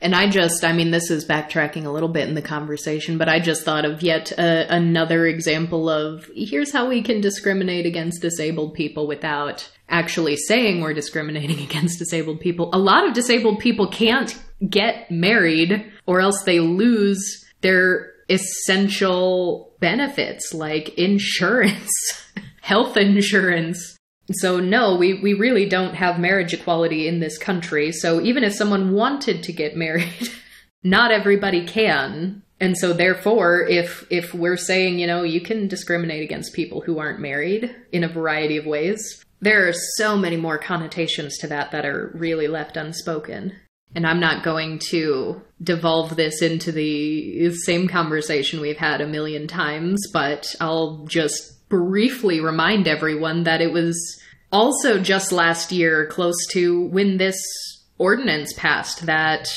[0.00, 3.28] And I just, I mean, this is backtracking a little bit in the conversation, but
[3.28, 8.22] I just thought of yet uh, another example of here's how we can discriminate against
[8.22, 12.70] disabled people without actually saying we're discriminating against disabled people.
[12.72, 20.52] A lot of disabled people can't get married or else they lose their essential benefits
[20.52, 21.90] like insurance,
[22.60, 23.96] health insurance.
[24.30, 27.92] So no, we, we really don't have marriage equality in this country.
[27.92, 30.30] So even if someone wanted to get married,
[30.82, 32.42] not everybody can.
[32.60, 36.98] And so therefore, if if we're saying, you know, you can discriminate against people who
[36.98, 41.70] aren't married in a variety of ways, there are so many more connotations to that
[41.70, 43.52] that are really left unspoken.
[43.94, 49.46] And I'm not going to devolve this into the same conversation we've had a million
[49.46, 54.20] times, but I'll just briefly remind everyone that it was
[54.52, 57.40] also just last year, close to when this
[57.98, 59.48] ordinance passed, that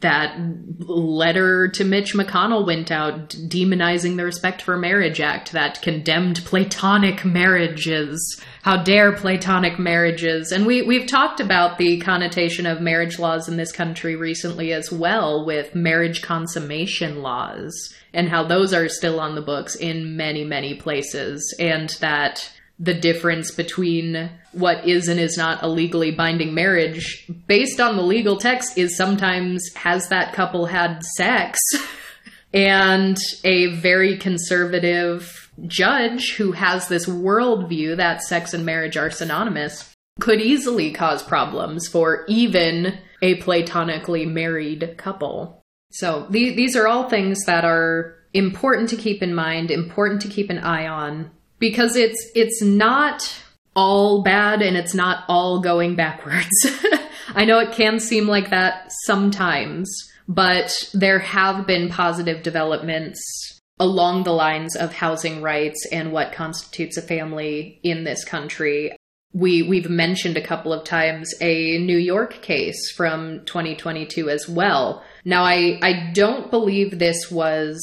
[0.00, 0.38] that
[0.78, 7.24] letter to Mitch McConnell went out demonizing the Respect for Marriage Act that condemned platonic
[7.24, 8.40] marriages.
[8.62, 10.52] How dare platonic marriages?
[10.52, 14.90] And we, we've talked about the connotation of marriage laws in this country recently as
[14.90, 20.44] well with marriage consummation laws and how those are still on the books in many,
[20.44, 21.54] many places.
[21.58, 22.50] And that
[22.80, 28.02] the difference between what is and is not a legally binding marriage based on the
[28.02, 31.58] legal text is sometimes has that couple had sex
[32.54, 39.94] and a very conservative judge who has this worldview that sex and marriage are synonymous
[40.18, 45.62] could easily cause problems for even a platonically married couple.
[45.92, 50.28] So th- these are all things that are important to keep in mind, important to
[50.28, 53.32] keep an eye on because it's it's not
[53.76, 56.48] all bad and it's not all going backwards.
[57.34, 59.88] I know it can seem like that sometimes,
[60.26, 63.20] but there have been positive developments
[63.78, 68.96] along the lines of housing rights and what constitutes a family in this country.
[69.32, 75.04] We we've mentioned a couple of times a New York case from 2022 as well.
[75.24, 77.78] Now I I don't believe this was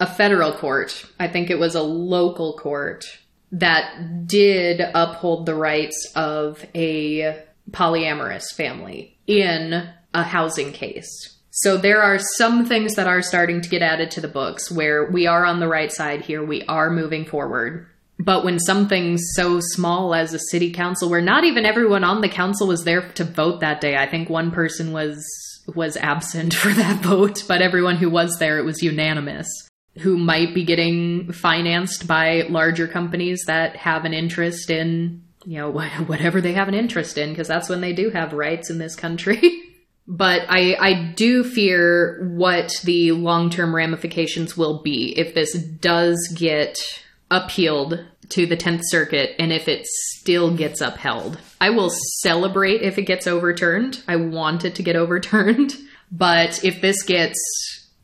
[0.00, 1.04] a federal court.
[1.18, 3.04] I think it was a local court
[3.52, 11.08] that did uphold the rights of a polyamorous family in a housing case.
[11.50, 15.10] So there are some things that are starting to get added to the books where
[15.10, 17.86] we are on the right side here, we are moving forward.
[18.18, 22.28] But when something so small as a city council, where not even everyone on the
[22.28, 25.24] council was there to vote that day, I think one person was
[25.74, 29.48] was absent for that vote, but everyone who was there, it was unanimous
[29.98, 35.70] who might be getting financed by larger companies that have an interest in, you know,
[36.06, 38.94] whatever they have an interest in, because that's when they do have rights in this
[38.94, 39.62] country.
[40.06, 46.18] but I, I do fear what the long term ramifications will be if this does
[46.34, 46.76] get
[47.30, 51.38] appealed to the 10th Circuit and if it still gets upheld.
[51.60, 51.90] I will
[52.20, 54.02] celebrate if it gets overturned.
[54.06, 55.74] I want it to get overturned.
[56.10, 57.38] But if this gets,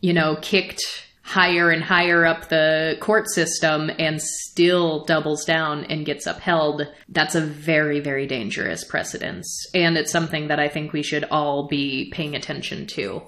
[0.00, 0.82] you know, kicked
[1.22, 7.34] higher and higher up the court system and still doubles down and gets upheld, that's
[7.34, 9.66] a very, very dangerous precedence.
[9.74, 13.22] And it's something that I think we should all be paying attention to.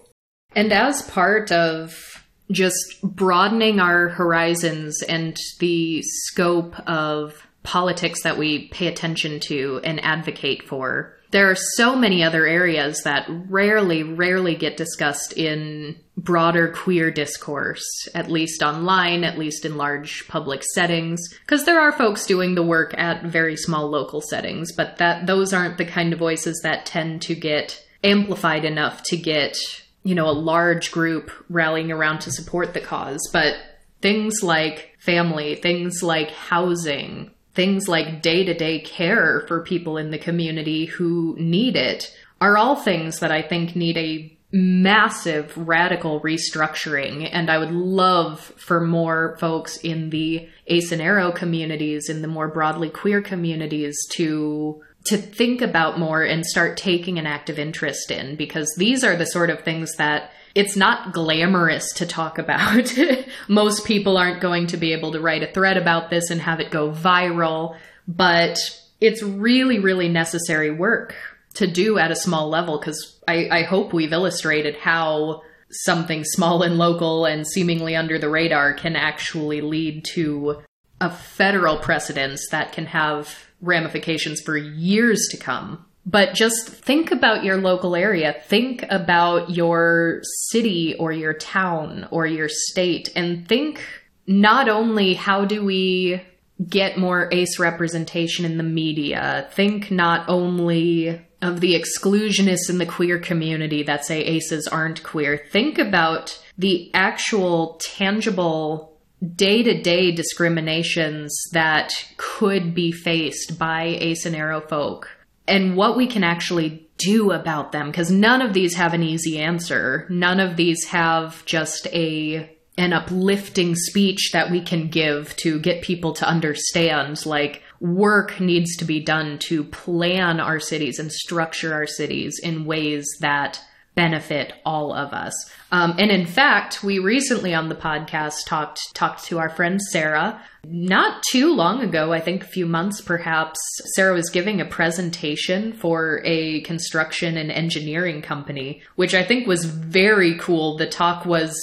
[0.57, 8.69] And as part of just broadening our horizons and the scope of politics that we
[8.69, 14.55] pay attention to and advocate for, there are so many other areas that rarely, rarely
[14.55, 17.83] get discussed in broader queer discourse,
[18.15, 21.21] at least online, at least in large public settings.
[21.41, 25.53] Because there are folks doing the work at very small local settings, but that those
[25.53, 29.59] aren't the kind of voices that tend to get amplified enough to get,
[30.05, 33.29] you know, a large group rallying around to support the cause.
[33.33, 33.57] But
[34.01, 40.11] things like family, things like housing, things like day to day care for people in
[40.11, 46.21] the community who need it are all things that I think need a massive radical
[46.21, 47.29] restructuring.
[47.33, 52.29] And I would love for more folks in the ace and aro communities, in the
[52.29, 58.11] more broadly queer communities to to think about more and start taking an active interest
[58.11, 62.93] in because these are the sort of things that it's not glamorous to talk about.
[63.49, 66.61] Most people aren't going to be able to write a thread about this and have
[66.61, 67.77] it go viral,
[68.07, 68.57] but
[69.01, 71.15] it's really, really necessary work.
[71.55, 76.63] to do at a small level because I, I hope we've illustrated how something small
[76.63, 80.63] and local and seemingly under the radar can actually lead to
[81.01, 85.85] a federal precedence that can have ramifications for years to come.
[86.07, 88.35] But just think about your local area.
[88.47, 93.81] Think about your city or your town or your state and think
[94.27, 96.23] not only how do we
[96.69, 102.87] get more ace representation in the media, think not only of the exclusionists in the
[102.87, 108.99] queer community that say aces aren't queer, think about the actual tangible
[109.35, 115.11] day to day discriminations that could be faced by ace and aro folk
[115.47, 119.39] and what we can actually do about them because none of these have an easy
[119.39, 120.07] answer.
[120.09, 125.83] None of these have just a an uplifting speech that we can give to get
[125.83, 131.73] people to understand like work needs to be done to plan our cities and structure
[131.73, 133.61] our cities in ways that
[133.95, 135.33] benefit all of us.
[135.71, 140.41] Um, and in fact, we recently on the podcast talked talked to our friend Sarah.
[140.67, 143.59] Not too long ago, I think a few months perhaps,
[143.95, 149.65] Sarah was giving a presentation for a construction and engineering company, which I think was
[149.65, 150.77] very cool.
[150.77, 151.55] The talk was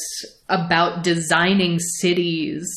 [0.50, 2.68] about designing cities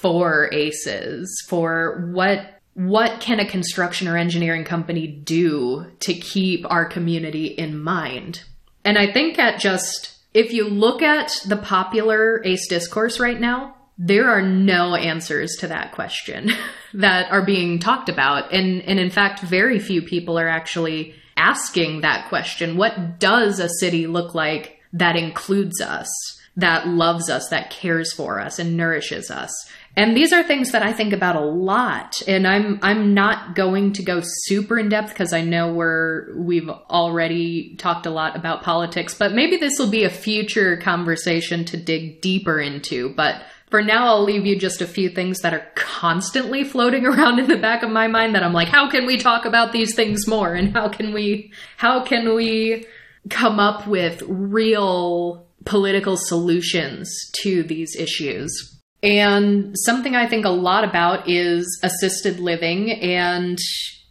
[0.00, 6.84] for ACEs, for what what can a construction or engineering company do to keep our
[6.84, 8.42] community in mind?
[8.84, 13.76] And I think at just, if you look at the popular ACE discourse right now,
[13.98, 16.50] there are no answers to that question
[16.94, 18.52] that are being talked about.
[18.52, 22.76] And, and in fact, very few people are actually asking that question.
[22.76, 26.08] What does a city look like that includes us,
[26.56, 29.52] that loves us, that cares for us, and nourishes us?
[29.96, 32.22] And these are things that I think about a lot.
[32.26, 36.68] And I'm I'm not going to go super in depth because I know we're we've
[36.68, 41.76] already talked a lot about politics, but maybe this will be a future conversation to
[41.76, 43.12] dig deeper into.
[43.14, 47.40] But for now I'll leave you just a few things that are constantly floating around
[47.40, 49.94] in the back of my mind that I'm like, how can we talk about these
[49.94, 50.54] things more?
[50.54, 52.86] And how can we how can we
[53.28, 57.12] come up with real political solutions
[57.42, 58.79] to these issues?
[59.02, 63.58] And something I think a lot about is assisted living, and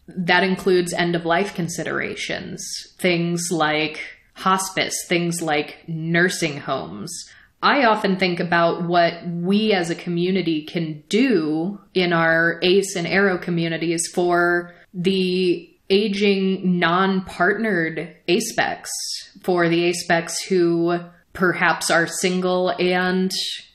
[0.08, 2.64] that includes end of life considerations.
[2.98, 4.00] Things like
[4.34, 7.12] hospice, things like nursing homes.
[7.62, 13.06] I often think about what we as a community can do in our ACE and
[13.06, 18.88] ARO communities for the aging non partnered ASPECs,
[19.44, 21.00] for the ASPECs who
[21.34, 23.32] perhaps are single and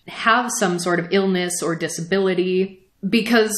[0.08, 3.52] have some sort of illness or disability because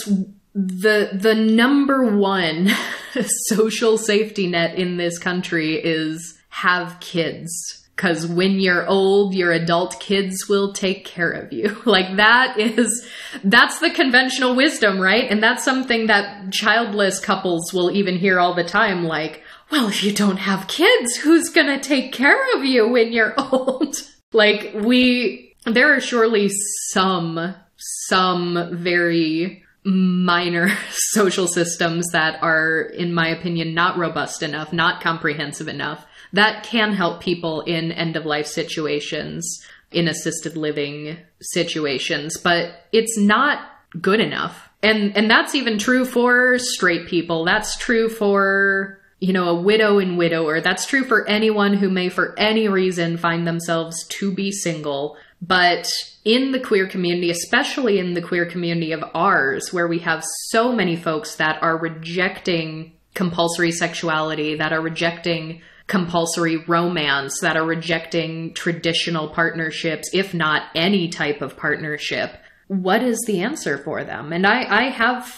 [0.55, 2.70] the the number one
[3.49, 7.82] social safety net in this country is have kids.
[7.94, 11.76] Because when you're old your adult kids will take care of you.
[11.86, 13.07] Like that is
[13.44, 15.30] that's the conventional wisdom right?
[15.30, 20.05] And that's something that childless couples will even hear all the time like well if
[20.05, 23.94] you don't have kids who's gonna take care of you when you're old?
[24.32, 26.48] Like we there are surely
[26.90, 35.02] some some very minor social systems that are in my opinion not robust enough not
[35.02, 39.60] comprehensive enough that can help people in end of life situations
[39.92, 43.60] in assisted living situations but it's not
[44.00, 44.68] good enough.
[44.82, 47.44] And and that's even true for straight people.
[47.44, 50.60] That's true for you know a widow and widower.
[50.60, 55.89] That's true for anyone who may for any reason find themselves to be single but
[56.24, 60.72] in the queer community, especially in the queer community of ours, where we have so
[60.72, 68.53] many folks that are rejecting compulsory sexuality, that are rejecting compulsory romance, that are rejecting
[68.55, 72.37] traditional partnerships, if not any type of partnership,
[72.68, 74.32] what is the answer for them?
[74.32, 75.32] And I, I have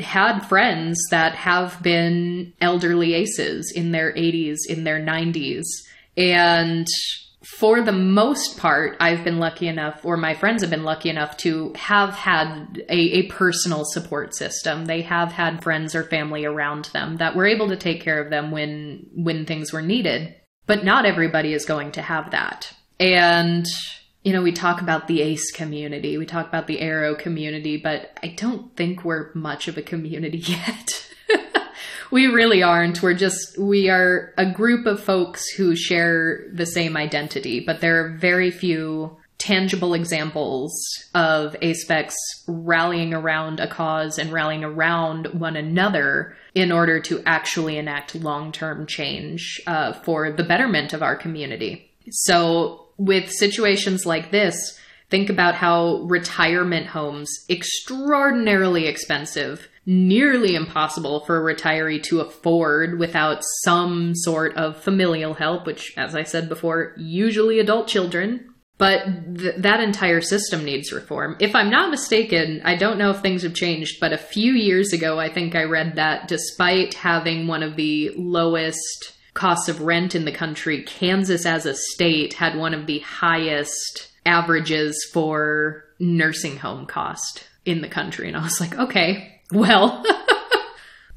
[0.00, 5.62] had friends that have been elderly aces in their 80s, in their 90s,
[6.16, 6.86] and
[7.58, 11.36] for the most part, I've been lucky enough, or my friends have been lucky enough
[11.38, 14.86] to have had a, a, personal support system.
[14.86, 18.30] They have had friends or family around them that were able to take care of
[18.30, 20.34] them when when things were needed.
[20.66, 22.74] But not everybody is going to have that.
[22.98, 23.66] And
[24.24, 28.18] you know, we talk about the ACE community, we talk about the Aro community, but
[28.22, 31.11] I don't think we're much of a community yet
[32.12, 33.02] we really aren't.
[33.02, 38.04] We're just, we are a group of folks who share the same identity, but there
[38.04, 40.72] are very few tangible examples
[41.14, 42.12] of ASPECs
[42.46, 48.52] rallying around a cause and rallying around one another in order to actually enact long
[48.52, 51.90] term change uh, for the betterment of our community.
[52.10, 54.78] So, with situations like this,
[55.12, 63.42] think about how retirement homes, extraordinarily expensive, nearly impossible for a retiree to afford without
[63.62, 69.04] some sort of familial help, which, as I said before, usually adult children, but
[69.36, 71.36] th- that entire system needs reform.
[71.40, 74.94] If I'm not mistaken, I don't know if things have changed, but a few years
[74.94, 80.14] ago, I think I read that despite having one of the lowest costs of rent
[80.14, 86.56] in the country, Kansas as a state had one of the highest averages for nursing
[86.56, 88.28] home cost in the country.
[88.28, 90.04] And I was like, okay, well.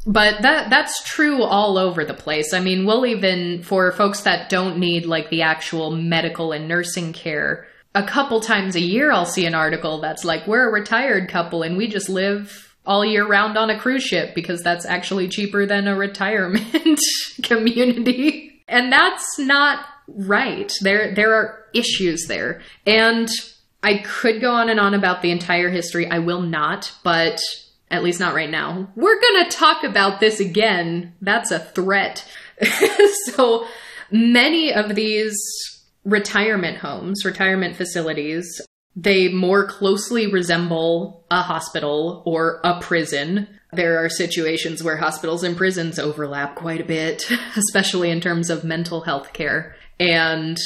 [0.07, 2.53] But that that's true all over the place.
[2.53, 7.11] I mean, we'll even for folks that don't need like the actual medical and nursing
[7.11, 11.29] care, a couple times a year I'll see an article that's like we're a retired
[11.29, 15.27] couple and we just live all year round on a cruise ship because that's actually
[15.27, 16.99] cheaper than a retirement
[17.43, 18.61] community.
[18.67, 20.71] And that's not right.
[20.81, 22.61] There there are issues there.
[22.85, 23.29] And
[23.83, 26.09] I could go on and on about the entire history.
[26.09, 27.39] I will not, but
[27.91, 28.89] at least not right now.
[28.95, 31.13] We're gonna talk about this again.
[31.21, 32.27] That's a threat.
[33.25, 33.67] so
[34.11, 35.35] many of these
[36.03, 38.61] retirement homes, retirement facilities,
[38.95, 43.47] they more closely resemble a hospital or a prison.
[43.73, 48.63] There are situations where hospitals and prisons overlap quite a bit, especially in terms of
[48.63, 49.75] mental health care.
[49.99, 50.57] And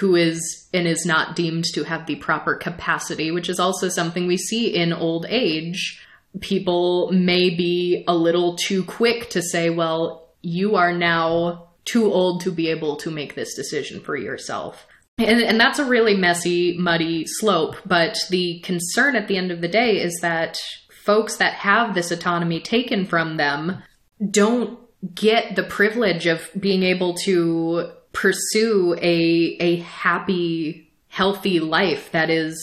[0.00, 4.26] who is and is not deemed to have the proper capacity, which is also something
[4.26, 6.00] we see in old age
[6.40, 12.40] people may be a little too quick to say, well, you are now too old
[12.42, 14.86] to be able to make this decision for yourself.
[15.18, 17.76] And, and that's a really messy, muddy slope.
[17.86, 20.58] But the concern at the end of the day is that
[21.04, 23.82] folks that have this autonomy taken from them
[24.30, 24.78] don't
[25.14, 32.56] get the privilege of being able to pursue a, a happy, healthy life that is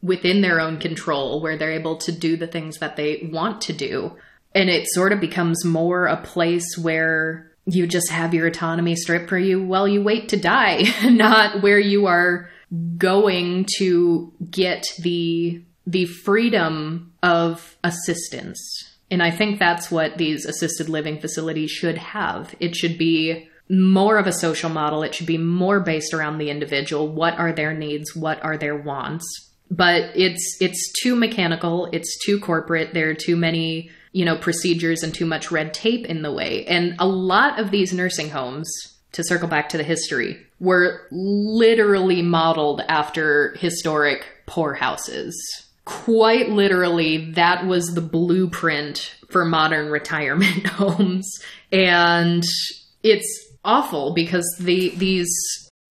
[0.00, 3.72] within their own control where they're able to do the things that they want to
[3.72, 4.16] do.
[4.54, 9.28] And it sort of becomes more a place where you just have your autonomy stripped
[9.28, 12.48] for you while you wait to die, not where you are
[12.96, 18.60] going to get the the freedom of assistance.
[19.10, 22.54] And I think that's what these assisted living facilities should have.
[22.60, 25.02] It should be more of a social model.
[25.02, 27.08] It should be more based around the individual.
[27.08, 28.14] What are their needs?
[28.14, 29.24] What are their wants?
[29.70, 35.02] but it's it's too mechanical it's too corporate there are too many you know procedures
[35.02, 38.70] and too much red tape in the way and a lot of these nursing homes
[39.12, 45.36] to circle back to the history were literally modeled after historic poorhouses
[45.84, 51.40] quite literally that was the blueprint for modern retirement homes
[51.70, 52.42] and
[53.02, 55.30] it's awful because the these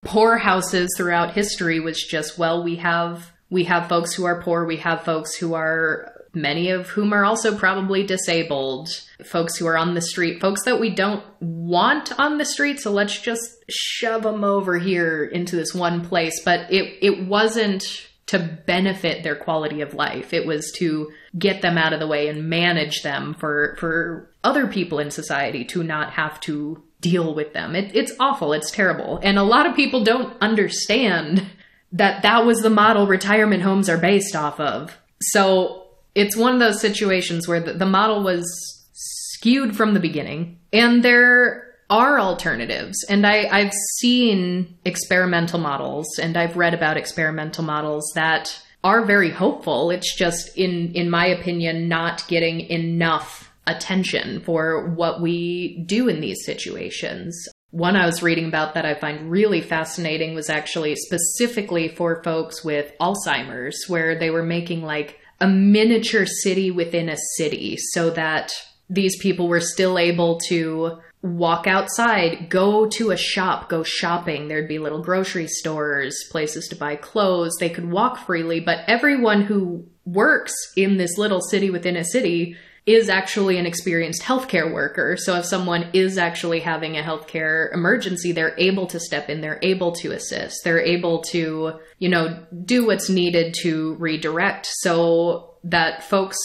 [0.03, 4.65] poor houses throughout history was just well we have we have folks who are poor,
[4.65, 8.89] we have folks who are many of whom are also probably disabled,
[9.25, 12.91] folks who are on the street, folks that we don't want on the street, so
[12.91, 17.83] let's just shove them over here into this one place, but it it wasn't
[18.27, 20.33] to benefit their quality of life.
[20.33, 24.67] It was to get them out of the way and manage them for for other
[24.67, 27.75] people in society to not have to deal with them.
[27.75, 28.53] It, it's awful.
[28.53, 29.19] It's terrible.
[29.23, 31.45] And a lot of people don't understand
[31.91, 34.97] that that was the model retirement homes are based off of.
[35.21, 38.45] So it's one of those situations where the, the model was
[38.93, 43.03] skewed from the beginning and there are alternatives.
[43.09, 49.31] And I, I've seen experimental models and I've read about experimental models that are very
[49.31, 49.89] hopeful.
[49.89, 56.21] It's just, in, in my opinion, not getting enough attention for what we do in
[56.21, 57.37] these situations.
[57.71, 62.63] One I was reading about that I find really fascinating was actually specifically for folks
[62.63, 68.51] with Alzheimer's, where they were making like a miniature city within a city so that
[68.89, 74.47] these people were still able to walk outside, go to a shop, go shopping.
[74.47, 77.55] There'd be little grocery stores, places to buy clothes.
[77.59, 82.55] They could walk freely, but everyone who works in this little city within a city
[82.89, 85.15] is actually an experienced healthcare worker.
[85.15, 89.59] So if someone is actually having a healthcare emergency, they're able to step in, they're
[89.61, 96.03] able to assist, they're able to, you know, do what's needed to redirect so that
[96.03, 96.39] folks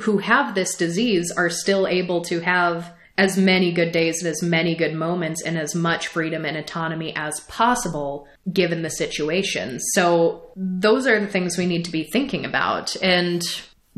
[0.00, 4.42] who have this disease are still able to have as many good days and as
[4.42, 9.78] many good moments and as much freedom and autonomy as possible given the situation.
[9.78, 12.96] So those are the things we need to be thinking about.
[13.02, 13.42] And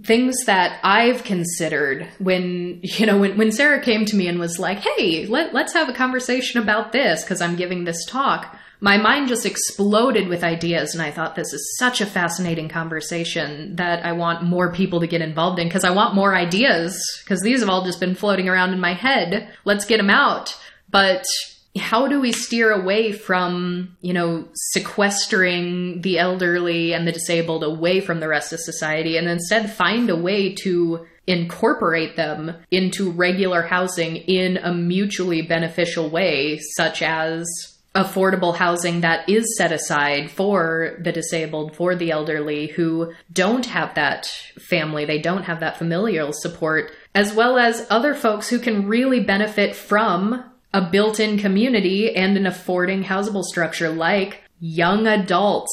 [0.02, 4.58] things that I've considered when, you know, when, when Sarah came to me and was
[4.58, 8.98] like, hey, let, let's have a conversation about this because I'm giving this talk my
[8.98, 14.04] mind just exploded with ideas and i thought this is such a fascinating conversation that
[14.04, 17.60] i want more people to get involved in because i want more ideas because these
[17.60, 19.48] have all just been floating around in my head.
[19.64, 20.56] Let's get them out.
[20.90, 21.24] But
[21.76, 28.00] how do we steer away from you know sequestering the elderly and the disabled away
[28.00, 33.62] from the rest of society and instead find a way to incorporate them into regular
[33.62, 37.46] housing in a mutually beneficial way such as
[37.94, 43.94] affordable housing that is set aside for the disabled, for the elderly who don't have
[43.94, 44.26] that
[44.68, 49.20] family, they don't have that familial support, as well as other folks who can really
[49.20, 50.44] benefit from
[50.74, 55.72] a built in community and an affording housable structure like young adults,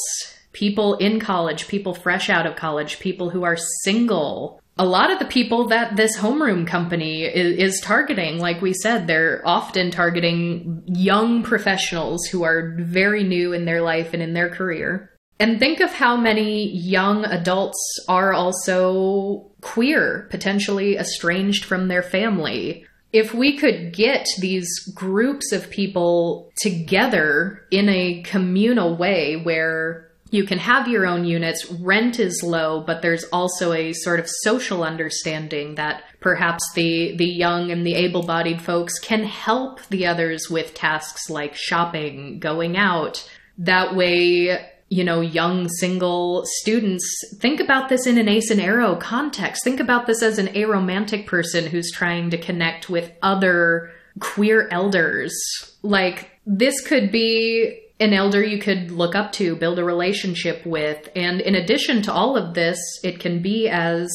[0.53, 5.19] people in college, people fresh out of college, people who are single, a lot of
[5.19, 10.83] the people that this homeroom company is, is, targeting, like we said, they're often targeting
[10.85, 15.11] young professionals who are very new in their life and in their career.
[15.39, 22.85] And think of how many young adults are also queer, potentially estranged from their family.
[23.13, 30.45] If we could get these groups of people together in a communal way where you
[30.45, 31.69] can have your own units.
[31.69, 37.25] Rent is low, but there's also a sort of social understanding that perhaps the the
[37.25, 43.29] young and the able-bodied folks can help the others with tasks like shopping, going out.
[43.57, 47.05] That way, you know, young single students
[47.37, 49.63] think about this in an ace and aro context.
[49.63, 55.33] Think about this as an aromantic person who's trying to connect with other queer elders.
[55.81, 61.07] Like this could be an elder you could look up to, build a relationship with.
[61.15, 64.11] And in addition to all of this, it can be as,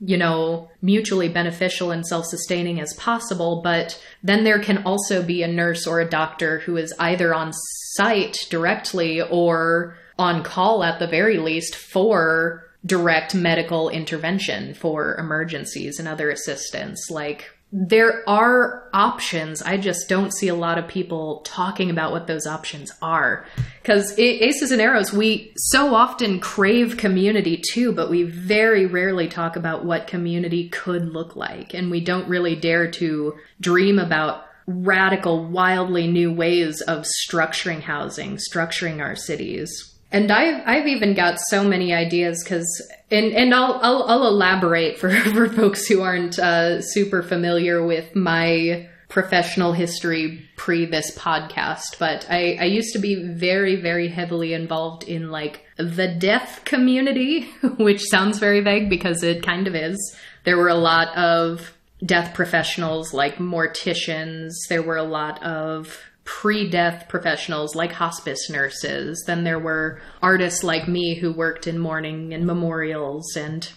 [0.00, 3.60] you know, mutually beneficial and self sustaining as possible.
[3.62, 7.52] But then there can also be a nurse or a doctor who is either on
[7.52, 15.98] site directly or on call at the very least for direct medical intervention for emergencies
[15.98, 17.10] and other assistance.
[17.10, 19.60] Like, there are options.
[19.60, 23.46] I just don't see a lot of people talking about what those options are.
[23.82, 29.56] Because Aces and Aros, we so often crave community too, but we very rarely talk
[29.56, 31.74] about what community could look like.
[31.74, 38.36] And we don't really dare to dream about radical, wildly new ways of structuring housing,
[38.36, 39.93] structuring our cities.
[40.14, 42.64] And I've I've even got so many ideas because
[43.10, 48.14] and and I'll, I'll I'll elaborate for for folks who aren't uh, super familiar with
[48.14, 54.54] my professional history pre this podcast, but I, I used to be very, very heavily
[54.54, 57.42] involved in like the death community,
[57.78, 60.16] which sounds very vague because it kind of is.
[60.44, 61.74] There were a lot of
[62.06, 69.22] death professionals like morticians, there were a lot of pre death professionals like hospice nurses.
[69.26, 73.68] Then there were artists like me who worked in mourning and memorials and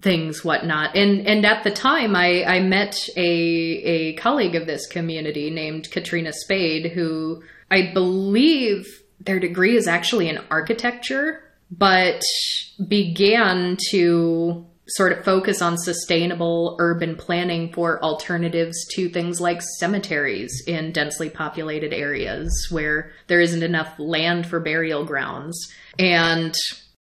[0.00, 4.86] things whatnot and and at the time i i met a a colleague of this
[4.86, 8.86] community named katrina spade who i believe
[9.20, 12.22] their degree is actually in architecture but
[12.86, 20.62] began to sort of focus on sustainable urban planning for alternatives to things like cemeteries
[20.66, 25.58] in densely populated areas where there isn't enough land for burial grounds.
[25.98, 26.54] And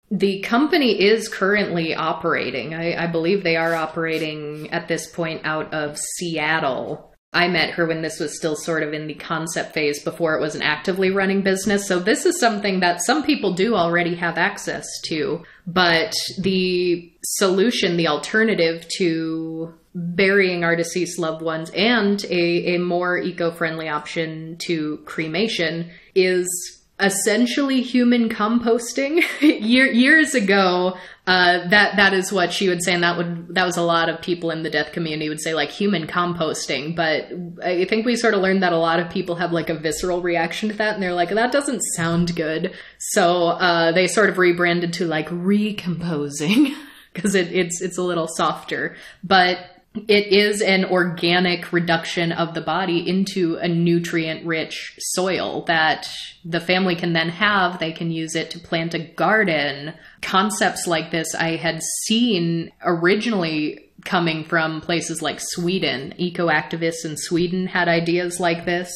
[0.09, 2.73] the company is currently operating.
[2.73, 7.12] I, I believe they are operating at this point out of Seattle.
[7.33, 10.41] I met her when this was still sort of in the concept phase before it
[10.41, 11.87] was an actively running business.
[11.87, 15.43] So this is something that some people do already have access to.
[15.65, 23.17] But the solution, the alternative to burying our deceased loved ones and a, a more
[23.17, 29.21] eco friendly option to cremation is essentially human composting.
[29.41, 33.65] Year, years ago, uh, that that is what she would say, and that would that
[33.65, 36.95] was a lot of people in the death community would say like human composting.
[36.95, 37.31] But
[37.63, 40.21] I think we sort of learned that a lot of people have like a visceral
[40.21, 42.73] reaction to that, and they're like, that doesn't sound good.
[42.97, 46.75] So uh, they sort of rebranded to like recomposing
[47.13, 49.59] because it, it's it's a little softer, but
[49.95, 56.09] it is an organic reduction of the body into a nutrient rich soil that
[56.43, 57.77] the family can then have.
[57.77, 59.93] They can use it to plant a garden.
[60.21, 66.15] Concepts like this I had seen originally coming from places like Sweden.
[66.17, 68.91] Eco activists in Sweden had ideas like this.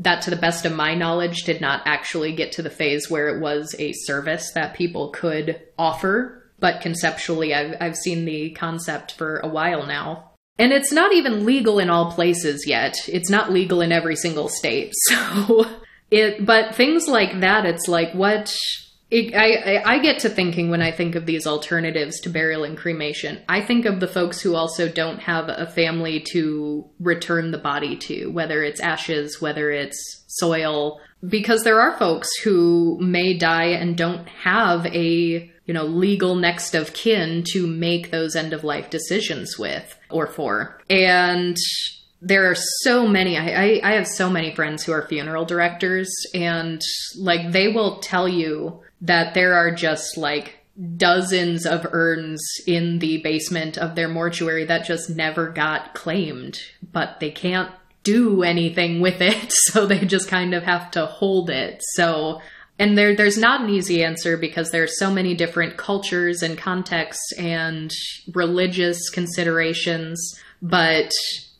[0.00, 3.28] That, to the best of my knowledge, did not actually get to the phase where
[3.28, 6.44] it was a service that people could offer.
[6.58, 10.31] But conceptually, I've, I've seen the concept for a while now.
[10.62, 12.94] And it's not even legal in all places yet.
[13.08, 14.92] It's not legal in every single state.
[15.08, 15.66] So
[16.08, 18.54] it, but things like that, it's like, what
[19.10, 22.78] it, I, I get to thinking when I think of these alternatives to burial and
[22.78, 27.58] cremation, I think of the folks who also don't have a family to return the
[27.58, 33.70] body to, whether it's ashes, whether it's soil, because there are folks who may die
[33.70, 38.64] and don't have a you know legal next of kin to make those end of
[38.64, 41.56] life decisions with or for, and
[42.20, 46.80] there are so many I, I, have so many friends who are funeral directors and
[47.18, 50.62] like they will tell you that there are just like
[50.96, 56.60] dozens of urns in the basement of their mortuary that just never got claimed,
[56.92, 57.70] but they can't
[58.04, 61.82] do anything with it, so they just kind of have to hold it.
[61.94, 62.40] So
[62.78, 66.58] and there there's not an easy answer because there are so many different cultures and
[66.58, 67.92] contexts and
[68.32, 71.10] religious considerations, but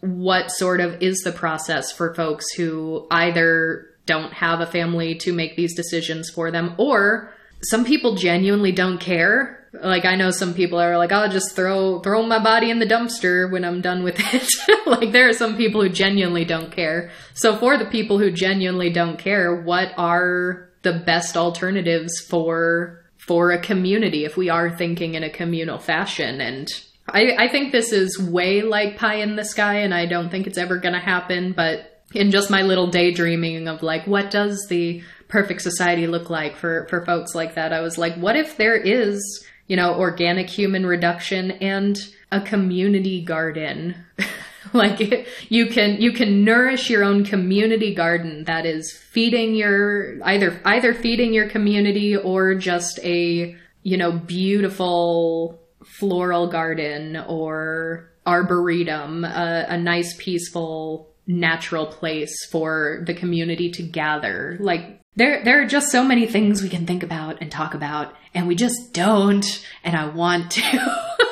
[0.01, 5.33] what sort of is the process for folks who either don't have a family to
[5.33, 7.33] make these decisions for them, or
[7.63, 9.69] some people genuinely don't care.
[9.73, 12.87] Like I know some people are like, I'll just throw throw my body in the
[12.87, 14.49] dumpster when I'm done with it.
[14.87, 17.11] like there are some people who genuinely don't care.
[17.35, 23.53] So for the people who genuinely don't care, what are the best alternatives for for
[23.53, 26.41] a community if we are thinking in a communal fashion.
[26.41, 26.69] And
[27.09, 30.47] I, I think this is way like pie in the sky and I don't think
[30.47, 35.03] it's ever gonna happen, but in just my little daydreaming of like what does the
[35.29, 38.77] perfect society look like for for folks like that i was like what if there
[38.77, 43.95] is you know organic human reduction and a community garden
[44.73, 50.61] like you can you can nourish your own community garden that is feeding your either
[50.65, 59.67] either feeding your community or just a you know beautiful floral garden or arboretum a,
[59.69, 64.57] a nice peaceful natural place for the community to gather.
[64.61, 68.15] Like there there are just so many things we can think about and talk about
[68.35, 69.47] and we just don't
[69.85, 71.17] and I want to.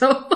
[0.00, 0.26] so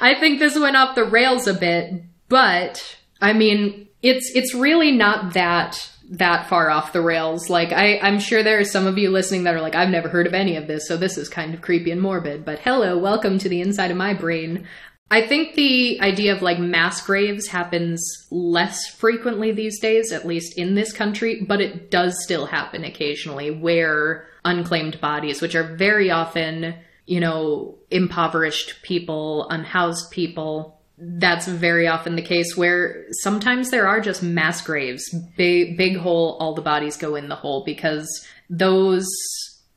[0.00, 4.92] I think this went off the rails a bit, but I mean, it's it's really
[4.92, 7.50] not that that far off the rails.
[7.50, 10.08] Like I, I'm sure there are some of you listening that are like, I've never
[10.08, 12.44] heard of any of this, so this is kind of creepy and morbid.
[12.44, 14.66] But hello, welcome to the inside of my brain.
[15.10, 20.58] I think the idea of like mass graves happens less frequently these days, at least
[20.58, 26.10] in this country, but it does still happen occasionally where unclaimed bodies, which are very
[26.10, 26.74] often,
[27.06, 34.00] you know, impoverished people, unhoused people, that's very often the case where sometimes there are
[34.00, 39.06] just mass graves, big, big hole, all the bodies go in the hole because those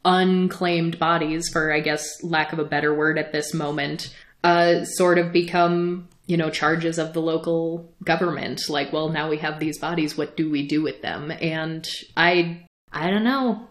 [0.05, 5.17] unclaimed bodies, for I guess lack of a better word at this moment, uh, sort
[5.17, 8.69] of become you know charges of the local government.
[8.69, 10.17] Like well now we have these bodies.
[10.17, 11.32] What do we do with them?
[11.32, 13.67] And i i don't know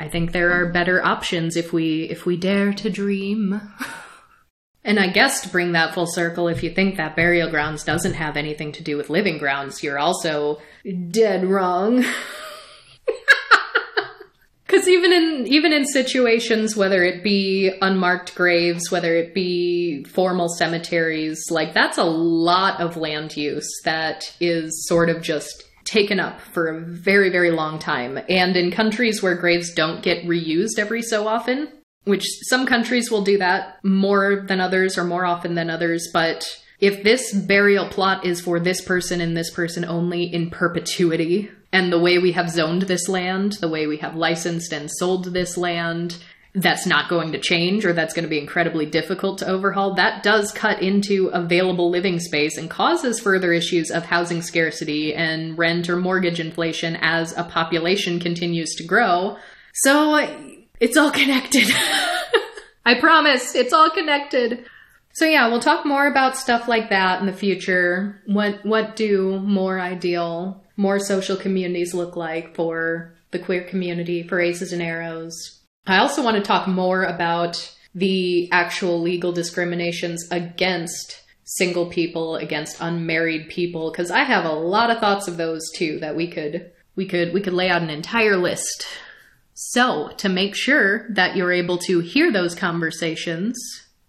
[0.00, 3.60] i think there are better options if we if we dare to dream.
[4.82, 8.14] And i guess to bring that full circle if you think that burial grounds doesn't
[8.14, 10.58] have anything to do with living grounds you're also
[11.10, 12.04] dead wrong.
[14.70, 20.48] Because even in even in situations whether it be unmarked graves whether it be formal
[20.48, 26.40] cemeteries like that's a lot of land use that is sort of just taken up
[26.40, 28.18] for a very very long time.
[28.28, 31.68] And in countries where graves don't get reused every so often
[32.04, 36.46] which some countries will do that more than others or more often than others but
[36.80, 41.92] if this burial plot is for this person and this person only in perpetuity and
[41.92, 45.56] the way we have zoned this land, the way we have licensed and sold this
[45.56, 46.16] land,
[46.54, 50.22] that's not going to change or that's going to be incredibly difficult to overhaul, that
[50.22, 55.88] does cut into available living space and causes further issues of housing scarcity and rent
[55.88, 59.36] or mortgage inflation as a population continues to grow.
[59.74, 60.16] So
[60.80, 61.68] it's all connected.
[62.84, 64.64] I promise, it's all connected.
[65.12, 68.20] So yeah, we'll talk more about stuff like that in the future.
[68.26, 74.40] What what do more ideal more social communities look like for the queer community, for
[74.40, 75.59] Aces and Aros.
[75.86, 82.80] I also want to talk more about the actual legal discriminations against single people, against
[82.80, 86.70] unmarried people, because I have a lot of thoughts of those too that we could
[86.96, 88.86] we could we could lay out an entire list.
[89.54, 93.58] So, to make sure that you're able to hear those conversations,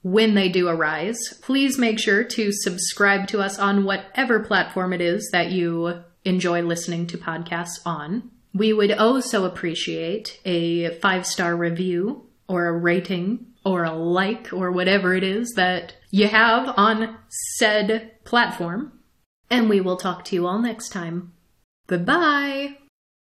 [0.03, 1.19] when they do arise.
[1.41, 6.61] Please make sure to subscribe to us on whatever platform it is that you enjoy
[6.61, 8.31] listening to podcasts on.
[8.53, 14.71] We would also appreciate a five star review or a rating or a like or
[14.71, 17.17] whatever it is that you have on
[17.57, 18.99] said platform.
[19.49, 21.33] And we will talk to you all next time.
[21.87, 22.77] Goodbye!